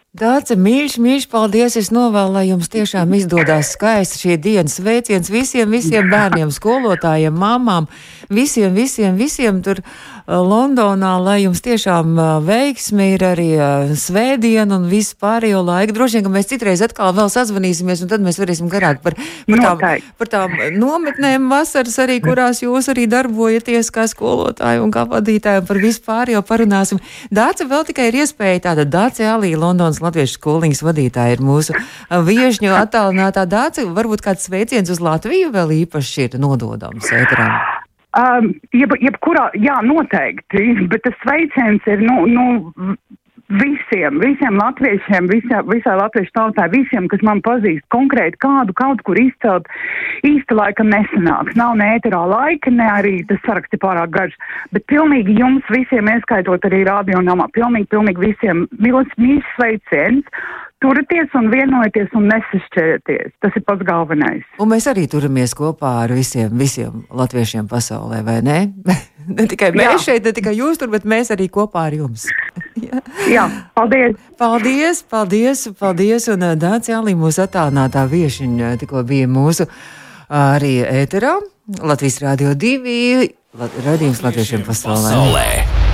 Dāce, 0.09 0.55
mīļš, 0.57 0.95
mīļš, 0.97 1.25
paldies! 1.29 1.75
Es 1.77 1.91
novēlu, 1.93 2.33
lai 2.33 2.47
jums 2.47 2.71
tiešām 2.73 3.11
izdodas 3.13 3.75
skaisti 3.75 4.17
šie 4.23 4.37
dienas 4.41 4.79
sveiciens 4.79 5.29
visiem, 5.29 5.69
visiem 5.69 6.09
bērniem, 6.09 6.49
skolotājiem, 6.49 7.35
mamām, 7.37 7.85
visiem, 8.33 8.73
visiem, 8.73 9.13
visiem 9.19 9.61
tur 9.61 9.83
Londonā, 10.29 11.15
lai 11.17 11.39
jums 11.41 11.63
tiešām 11.65 12.11
uh, 12.13 12.27
veiksmi 12.45 13.07
ir 13.15 13.23
arī 13.25 13.47
uh, 13.57 13.93
svētdiena 13.97 14.77
un 14.77 14.85
viss 14.91 15.15
pārējo 15.17 15.63
laiku. 15.65 15.95
Droši 15.97 16.19
vien, 16.19 16.25
ka 16.27 16.33
mēs 16.35 16.49
citreiz 16.51 16.83
atkal 16.85 17.15
vēl 17.17 17.31
sazvanīsimies, 17.33 18.03
un 18.05 18.11
tad 18.11 18.21
mēs 18.21 18.37
varēsim 18.37 18.69
garāk 18.69 19.01
par, 19.01 19.17
par, 19.49 19.63
tām, 19.63 19.81
par 20.21 20.31
tām 20.31 20.53
nometnēm 20.77 21.49
vasaras 21.49 21.97
arī, 22.05 22.19
kurās 22.21 22.61
jūs 22.61 22.91
arī 22.93 23.07
darbojaties 23.09 23.89
kā 23.95 24.05
skolotāji 24.11 24.83
un 24.83 24.93
kā 24.93 25.07
vadītāji, 25.09 25.63
un 25.63 25.69
par 25.71 25.81
visu 25.81 26.05
pārējo 26.05 26.43
parunāsim. 26.45 27.01
Dāce 27.33 27.65
vēl 27.65 27.89
tikai 27.89 28.11
ir 28.11 28.21
iespēja 28.21 28.67
tāda 28.69 28.85
Dāce 28.85 29.25
Alī, 29.33 29.55
Londonas 29.57 30.01
Latviešu 30.05 30.37
skoliņas 30.37 30.85
vadītāja 30.85 31.39
ir 31.39 31.45
mūsu 31.45 31.73
viešņu 32.13 32.77
attālinātā 32.77 33.49
Dāce. 33.49 33.89
Varbūt 33.89 34.27
kāds 34.29 34.45
sveiciens 34.45 34.93
uz 34.93 35.01
Latviju 35.01 35.49
vēl 35.57 35.77
īpaši 35.83 36.29
ir 36.29 36.41
nododams 36.43 37.09
ēterām. 37.09 37.78
Um, 38.17 38.55
jeb, 38.73 38.95
jebkurā, 38.97 39.51
jā, 39.53 39.75
noteikti, 39.85 40.71
bet 40.89 41.03
tas 41.05 41.17
sveiciens 41.21 41.85
ir, 41.85 42.01
nu, 42.01 42.23
nu 42.25 42.95
visiem, 43.49 44.19
visiem 44.21 44.57
latviešiem, 44.57 45.27
visā, 45.29 45.61
visā 45.65 45.95
latviešu 45.97 46.33
tautai, 46.37 46.67
visiem, 46.73 47.07
kas 47.09 47.21
man 47.25 47.41
pazīst 47.45 47.85
konkrēti 47.93 48.37
kādu 48.41 48.73
kaut 48.77 49.01
kur 49.07 49.17
izcelt, 49.21 49.69
īsti 50.25 50.57
laikam 50.57 50.91
nesanāks. 50.93 51.57
Nav 51.57 51.75
ne 51.79 51.91
ēterā 51.97 52.21
laika, 52.29 52.73
ne 52.73 52.89
arī 52.93 53.15
tas 53.29 53.41
saraksts 53.45 53.77
ir 53.77 53.81
pārāk 53.81 54.13
garš, 54.13 54.37
bet 54.73 54.85
pilnīgi 54.89 55.39
jums 55.39 55.65
visiem, 55.73 56.09
ieskaitot 56.13 56.65
arī 56.69 56.83
radio 56.89 57.23
namā, 57.25 57.49
pilnīgi, 57.57 57.89
pilnīgi 57.93 58.25
visiem 58.29 58.65
mīļš 58.77 59.53
sveiciens. 59.55 60.41
Turieties 60.79 61.33
un 61.35 61.49
vienojieties 61.51 62.13
un 62.15 62.29
nesašķērieties. 62.31 63.33
Tas 63.43 63.55
ir 63.59 63.63
pats 63.67 63.83
galvenais. 63.87 64.45
Un 64.63 64.69
mēs 64.71 64.87
arī 64.87 65.09
turamies 65.11 65.51
kopā 65.57 65.91
ar 66.05 66.13
visiem, 66.15 66.53
visiem 66.55 67.01
latviešiem 67.11 67.67
pasaulē, 67.67 68.21
vai 68.23 68.37
ne? 68.45 68.59
ne 69.37 69.47
tikai 69.51 69.73
mēs 69.75 69.89
Jā. 69.89 69.97
šeit, 70.05 70.29
ne 70.29 70.33
tikai 70.37 70.55
jūs 70.55 70.79
tur, 70.79 70.91
bet 70.93 71.03
mēs 71.03 71.33
arī 71.35 71.49
kopā 71.51 71.89
ar 71.89 71.97
jums. 71.99 72.29
Jā, 73.35 73.49
paldies! 73.75 74.15
Paldies, 74.39 75.03
paldies, 75.03 75.65
paldies! 75.79 76.29
Un 76.31 76.47
Dācis 76.61 76.93
Jālī 76.93 77.17
mūsu 77.19 77.43
attālinātā 77.43 78.05
viešiņa 78.07 78.77
tikko 78.79 79.03
bija 79.09 79.27
mūsu 79.27 79.67
arī 80.31 80.77
ēterā. 80.87 81.35
Latvijas 81.83 82.21
Rādio 82.23 82.55
2, 82.57 83.35
Lat 83.57 83.77
radījums 83.81 84.21
latviešiem 84.21 84.61
pasaulē. 84.61 85.09
Pasaulē. 85.09 85.88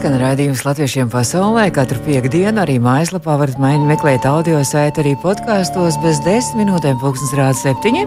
Izskan 0.00 0.16
raidījums 0.16 0.62
latviešiem 0.64 1.10
pasaulē. 1.12 1.66
Katru 1.76 2.00
piekdienu 2.06 2.62
arī 2.62 2.78
mājaslapā 2.80 3.34
varat 3.36 3.58
mēģināt 3.60 3.90
meklēt 3.90 4.24
audio 4.24 4.62
sēdi 4.64 5.02
arī 5.02 5.12
podkāstos 5.20 5.98
bez 6.00 6.22
desmit 6.24 6.62
minūtēm, 6.62 6.96
pulkstenis 7.02 7.34
rāda 7.36 7.58
septiņi. 7.58 8.06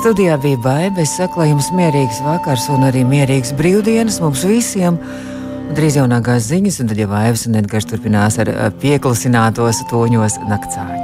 Studijā 0.00 0.38
bija 0.40 0.62
baigta, 0.64 1.04
es 1.04 1.12
saku, 1.18 1.42
lai 1.42 1.50
jums 1.50 1.68
mierīgs 1.76 2.22
vakars 2.24 2.70
un 2.72 2.88
arī 2.88 3.04
mierīgs 3.04 3.52
brīvdienas 3.58 4.16
mums 4.24 4.46
visiem. 4.48 4.96
Drīz 5.76 6.00
jaunākās 6.00 6.48
ziņas, 6.48 6.80
un 6.80 6.88
tad 6.94 7.04
jau 7.04 7.12
Aivs 7.20 7.44
un 7.50 7.60
Edgars 7.60 7.90
turpinās 7.90 8.40
ar 8.40 8.54
ā, 8.54 8.70
pieklusinātos 8.80 9.84
toņos 9.92 10.40
naktsāķi. 10.48 10.95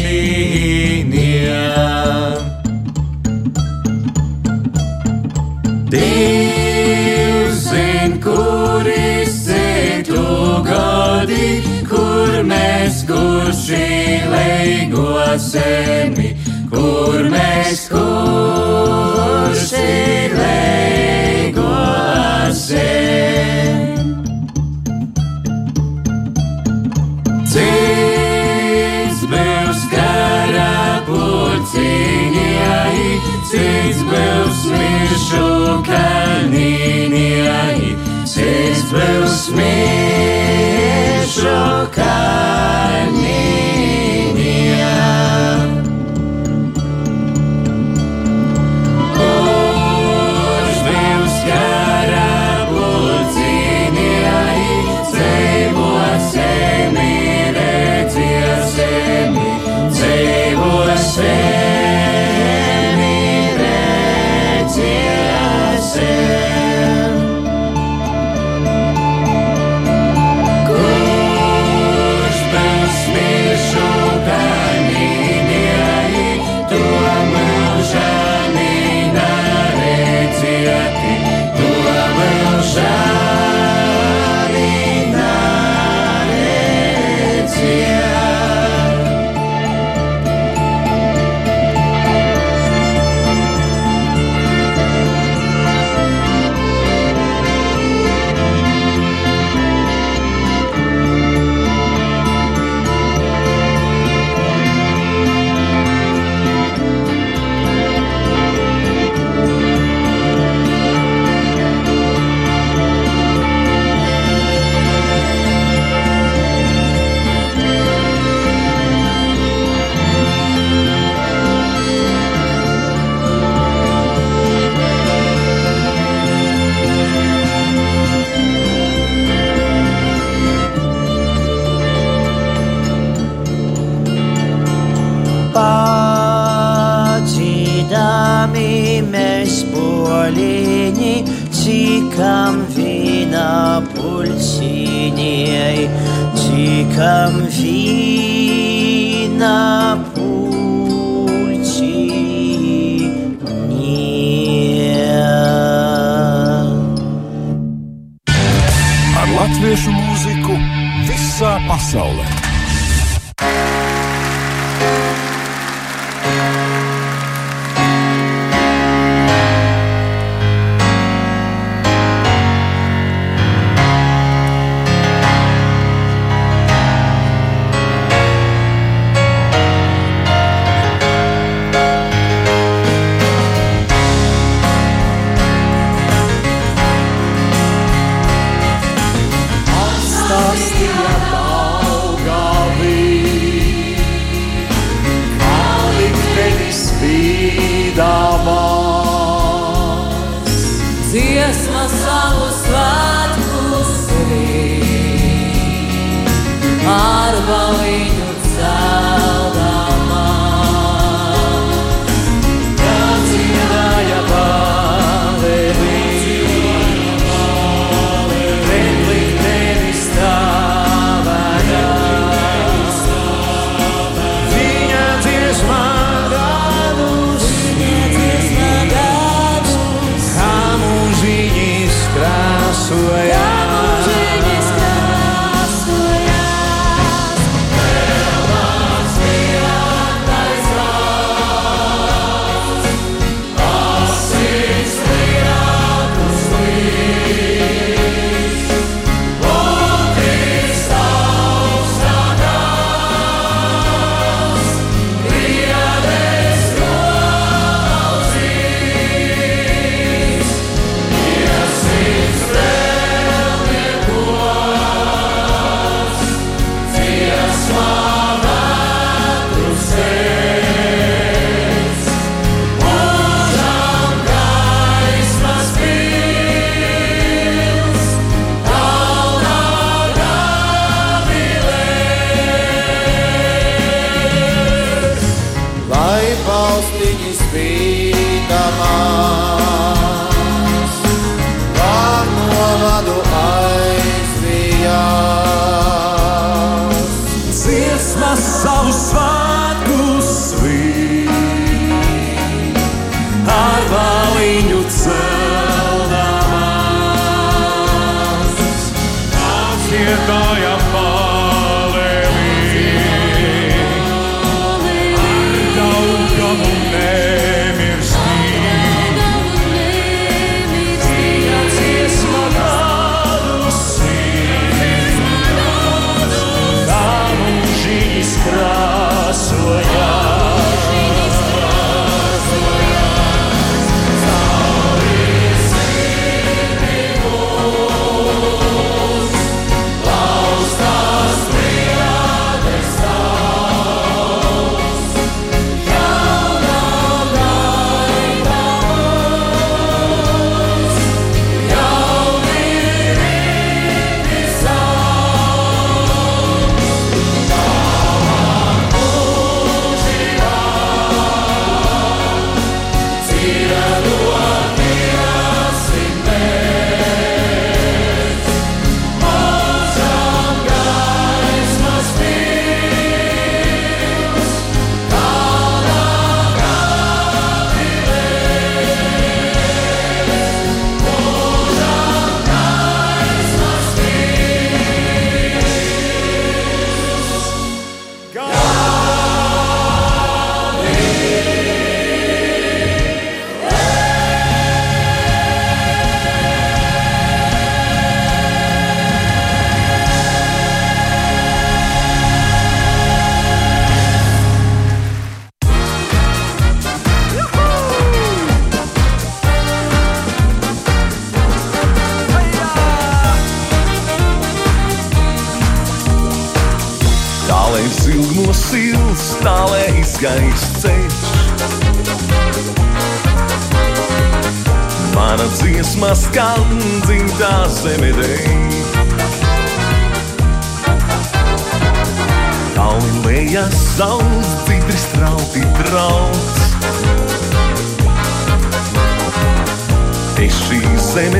Dievs 5.93 7.59
zin, 7.69 8.11
kur 8.23 8.83
izcietu 8.91 10.25
gadi, 10.67 11.47
kur 11.87 12.29
mēs 12.49 12.95
kurši 13.07 13.87
leigosemi, 14.33 16.22
cits 38.93 39.49
būs 39.53 41.39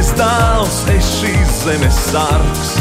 zemes 0.03 0.17
dāvs, 0.19 0.77
es 0.91 1.07
šīs 1.19 1.51
zemes 1.63 1.97
sargs. 2.09 2.71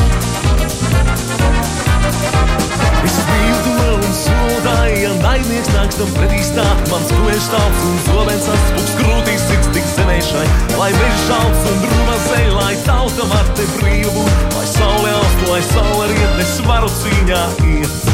Es 3.02 3.16
bildu 3.28 3.74
un 3.92 4.02
soldāju, 4.16 5.12
naidnieks 5.22 5.70
nāks 5.74 5.98
tam 6.00 6.10
pretī 6.16 6.42
stāt. 6.42 6.82
Mans 6.90 7.12
koēš 7.12 7.46
tāds 7.52 7.84
un 7.86 7.96
zobens 8.06 8.48
atspūks 8.54 8.94
krūtīs 8.98 9.46
sirds 9.46 9.70
tik 9.74 9.86
zemēšai. 9.94 10.46
Lai 10.80 10.90
mežs 10.96 11.24
šauts 11.28 11.70
un 11.70 11.80
drūma 11.84 12.18
zeļ, 12.26 12.50
lai 12.58 12.74
tauta 12.86 13.28
var 13.30 13.46
te 13.54 13.68
brīvu. 13.76 14.26
Lai 14.56 14.66
saule 14.72 15.14
aust, 15.14 15.46
lai 15.50 15.62
saule 15.70 16.10
riet, 16.10 16.42
es 16.42 16.58
varu 16.66 16.90
cīņā 16.98 17.44
iet. 17.76 18.10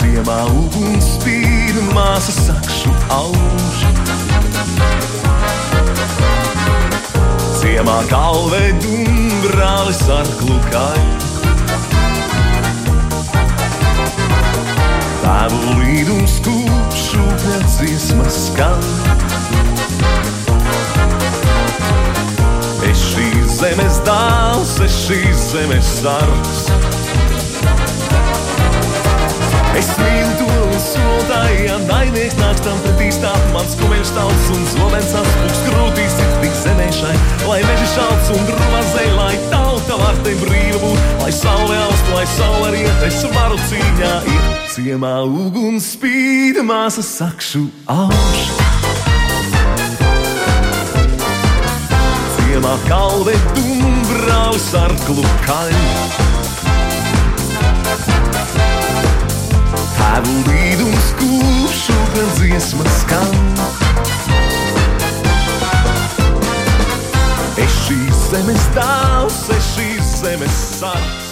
Ciemā 0.00 0.42
uguns 0.52 1.14
spīd, 1.16 1.80
māsa 1.96 2.36
sakšu 2.36 2.96
auž. 3.16 4.09
Ciemā 7.70 8.00
galveņu 8.10 8.96
un 8.98 9.28
brālis 9.44 10.00
ar 10.10 10.26
klukāju. 10.40 11.28
Tēvu 15.20 15.76
līdums 15.78 16.34
kūpšu 16.48 17.28
pēc 17.44 17.76
dziesmas 17.76 18.40
skan. 18.48 18.82
Es 22.90 23.06
šīs 23.12 23.60
zemes 23.60 24.02
dāls, 24.08 24.74
es 24.88 25.02
šīs 25.06 25.46
zemes 25.54 25.94
sargs. 26.00 26.89
Es 29.78 29.88
mīlu 30.00 30.30
to 30.40 30.46
un 30.66 30.80
soldāju, 30.82 31.76
naidnieks 31.86 32.36
nāks 32.40 32.62
tam 32.64 32.78
pretī 32.84 33.10
stāt. 33.14 33.44
Mans 33.54 33.76
kumeļš 33.78 34.10
tauts 34.16 34.48
un 34.54 34.64
zobens 34.72 35.12
atspūks 35.20 35.60
krūtīs 35.68 36.16
ir 36.24 36.32
tik 36.42 36.56
zemēšai. 36.64 37.14
Lai 37.46 37.60
meži 37.66 37.86
šauts 37.94 38.32
un 38.34 38.50
zeļ, 38.94 39.12
lai 39.14 39.34
tauta 39.52 39.98
var 40.00 40.18
te 40.24 40.34
brīva 40.42 40.80
būt. 40.82 41.04
Lai 41.22 41.30
saule 41.34 41.76
aust, 41.86 42.10
lai 42.16 42.26
saule 42.34 42.72
riet, 42.74 43.04
es 43.06 43.22
varu 43.36 43.58
cīņā 43.68 44.14
iet. 44.34 44.50
Ciemā 44.74 45.14
uguns 45.26 45.92
spīd, 45.94 46.60
māsa 46.66 47.04
sakšu 47.06 47.66
auž. 47.90 48.42
Ciemā 52.36 52.74
kalve 52.88 53.36
un 53.62 54.02
brālis 54.10 54.72
ar 54.78 54.94
klukaļu. 55.06 56.28
Tēvu 60.00 60.34
līdums 60.48 61.08
kūšu, 61.18 61.96
gan 62.14 62.30
dziesma 62.38 62.86
skan. 62.96 63.34
Es 67.60 67.76
šīs 67.84 68.22
zemes 68.30 68.64
dāvs, 68.76 69.42
es 69.58 69.72
šīs 69.74 70.14
zemes 70.22 70.56
sargs. 70.80 71.26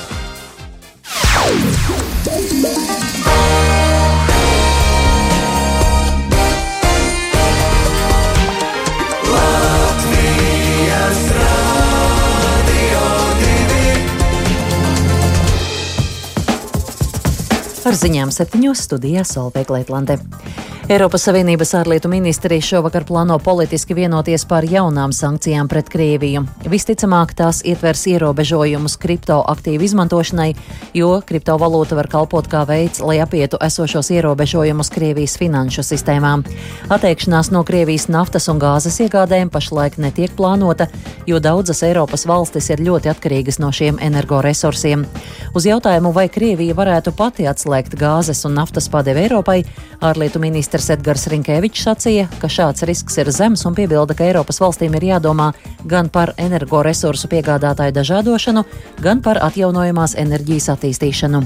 Ar 17.89 17.95
ziņām 17.97 18.29
septiņos 18.29 18.83
studijā 18.85 19.23
Solveig 19.25 19.71
Leitlande. 19.73 20.19
Eiropas 20.89 21.27
Savienības 21.27 21.75
ārlietu 21.77 22.09
ministrija 22.09 22.65
šovakar 22.65 23.05
plāno 23.05 23.35
politiski 23.45 23.93
vienoties 23.93 24.47
par 24.49 24.65
jaunām 24.65 25.13
sankcijām 25.13 25.69
pret 25.69 25.91
Krieviju. 25.93 26.47
Visticamāk, 26.65 27.35
tās 27.37 27.59
ietvers 27.61 28.07
ierobežojumus 28.09 28.95
kriptoaktīvu 29.03 29.85
izmantošanai, 29.85 30.55
jo 30.97 31.11
kriptovalūta 31.29 31.99
var 31.99 32.09
kalpot 32.09 32.49
kā 32.49 32.63
veids, 32.65 33.03
lai 33.05 33.19
apietu 33.21 33.61
esošos 33.67 34.09
ierobežojumus 34.17 34.89
Krievijas 34.95 35.37
finanšu 35.37 35.85
sistēmām. 35.91 36.47
Atteikšanās 36.89 37.53
no 37.53 37.67
Krievijas 37.69 38.09
naftas 38.09 38.49
un 38.49 38.57
gāzes 38.57 38.97
iegādēm 39.05 39.53
pašlaik 39.53 40.01
netiek 40.01 40.33
plānota, 40.41 40.89
jo 41.29 41.37
daudzas 41.37 41.85
Eiropas 41.85 42.25
valstis 42.25 42.71
ir 42.73 42.81
ļoti 42.89 43.13
atkarīgas 43.13 43.61
no 43.61 43.69
šiem 43.77 44.01
energoresursiem. 44.09 45.05
Uz 45.53 45.69
jautājumu, 45.69 46.15
vai 46.17 46.31
Krievija 46.33 46.81
varētu 46.81 47.13
pati 47.13 47.45
atslēgt 47.45 48.01
gāzes 48.01 48.41
un 48.49 48.57
naftas 48.57 48.89
padevi 48.89 49.27
Eiropai, 49.29 49.61
ārlietu 50.01 50.41
ministrs 50.79 50.95
Edgars 50.95 51.27
Rinkēvičs 51.27 51.83
sacīja, 51.89 52.29
ka 52.39 52.47
šāds 52.47 52.85
risks 52.87 53.17
ir 53.19 53.27
zems 53.35 53.65
un 53.67 53.75
piebilda, 53.75 54.15
ka 54.15 54.23
Eiropas 54.29 54.61
valstīm 54.63 54.95
ir 54.95 55.09
jādomā 55.11 55.51
gan 55.85 56.09
par 56.09 56.35
energoresursu 56.39 57.27
piegādātāju 57.33 57.97
dažādošanu, 57.97 58.63
gan 59.03 59.21
par 59.21 59.41
atjaunojamās 59.43 60.15
enerģijas 60.15 60.69
attīstīšanu. 60.77 61.43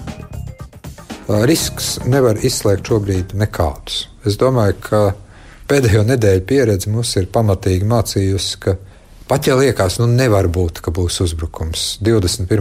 Risks 1.48 2.02
nevar 2.04 2.36
izslēgt 2.44 2.90
šobrīd 2.92 3.32
nekādus. 3.32 4.08
Es 4.26 4.36
domāju, 4.36 4.76
ka 4.84 5.00
pēdējo 5.70 6.04
nedēļu 6.10 6.44
pieredze 6.44 6.92
mums 6.92 7.16
ir 7.16 7.30
pamatīgi 7.32 7.88
mācījusi, 7.88 8.58
ka 8.60 8.76
pat 9.30 9.48
ja 9.48 9.56
liekas, 9.56 9.96
nu 10.02 10.10
nevar 10.12 10.50
būt, 10.52 10.82
ka 10.84 10.92
būs 10.92 11.22
uzbrukums 11.24 12.02
21. 12.04 12.60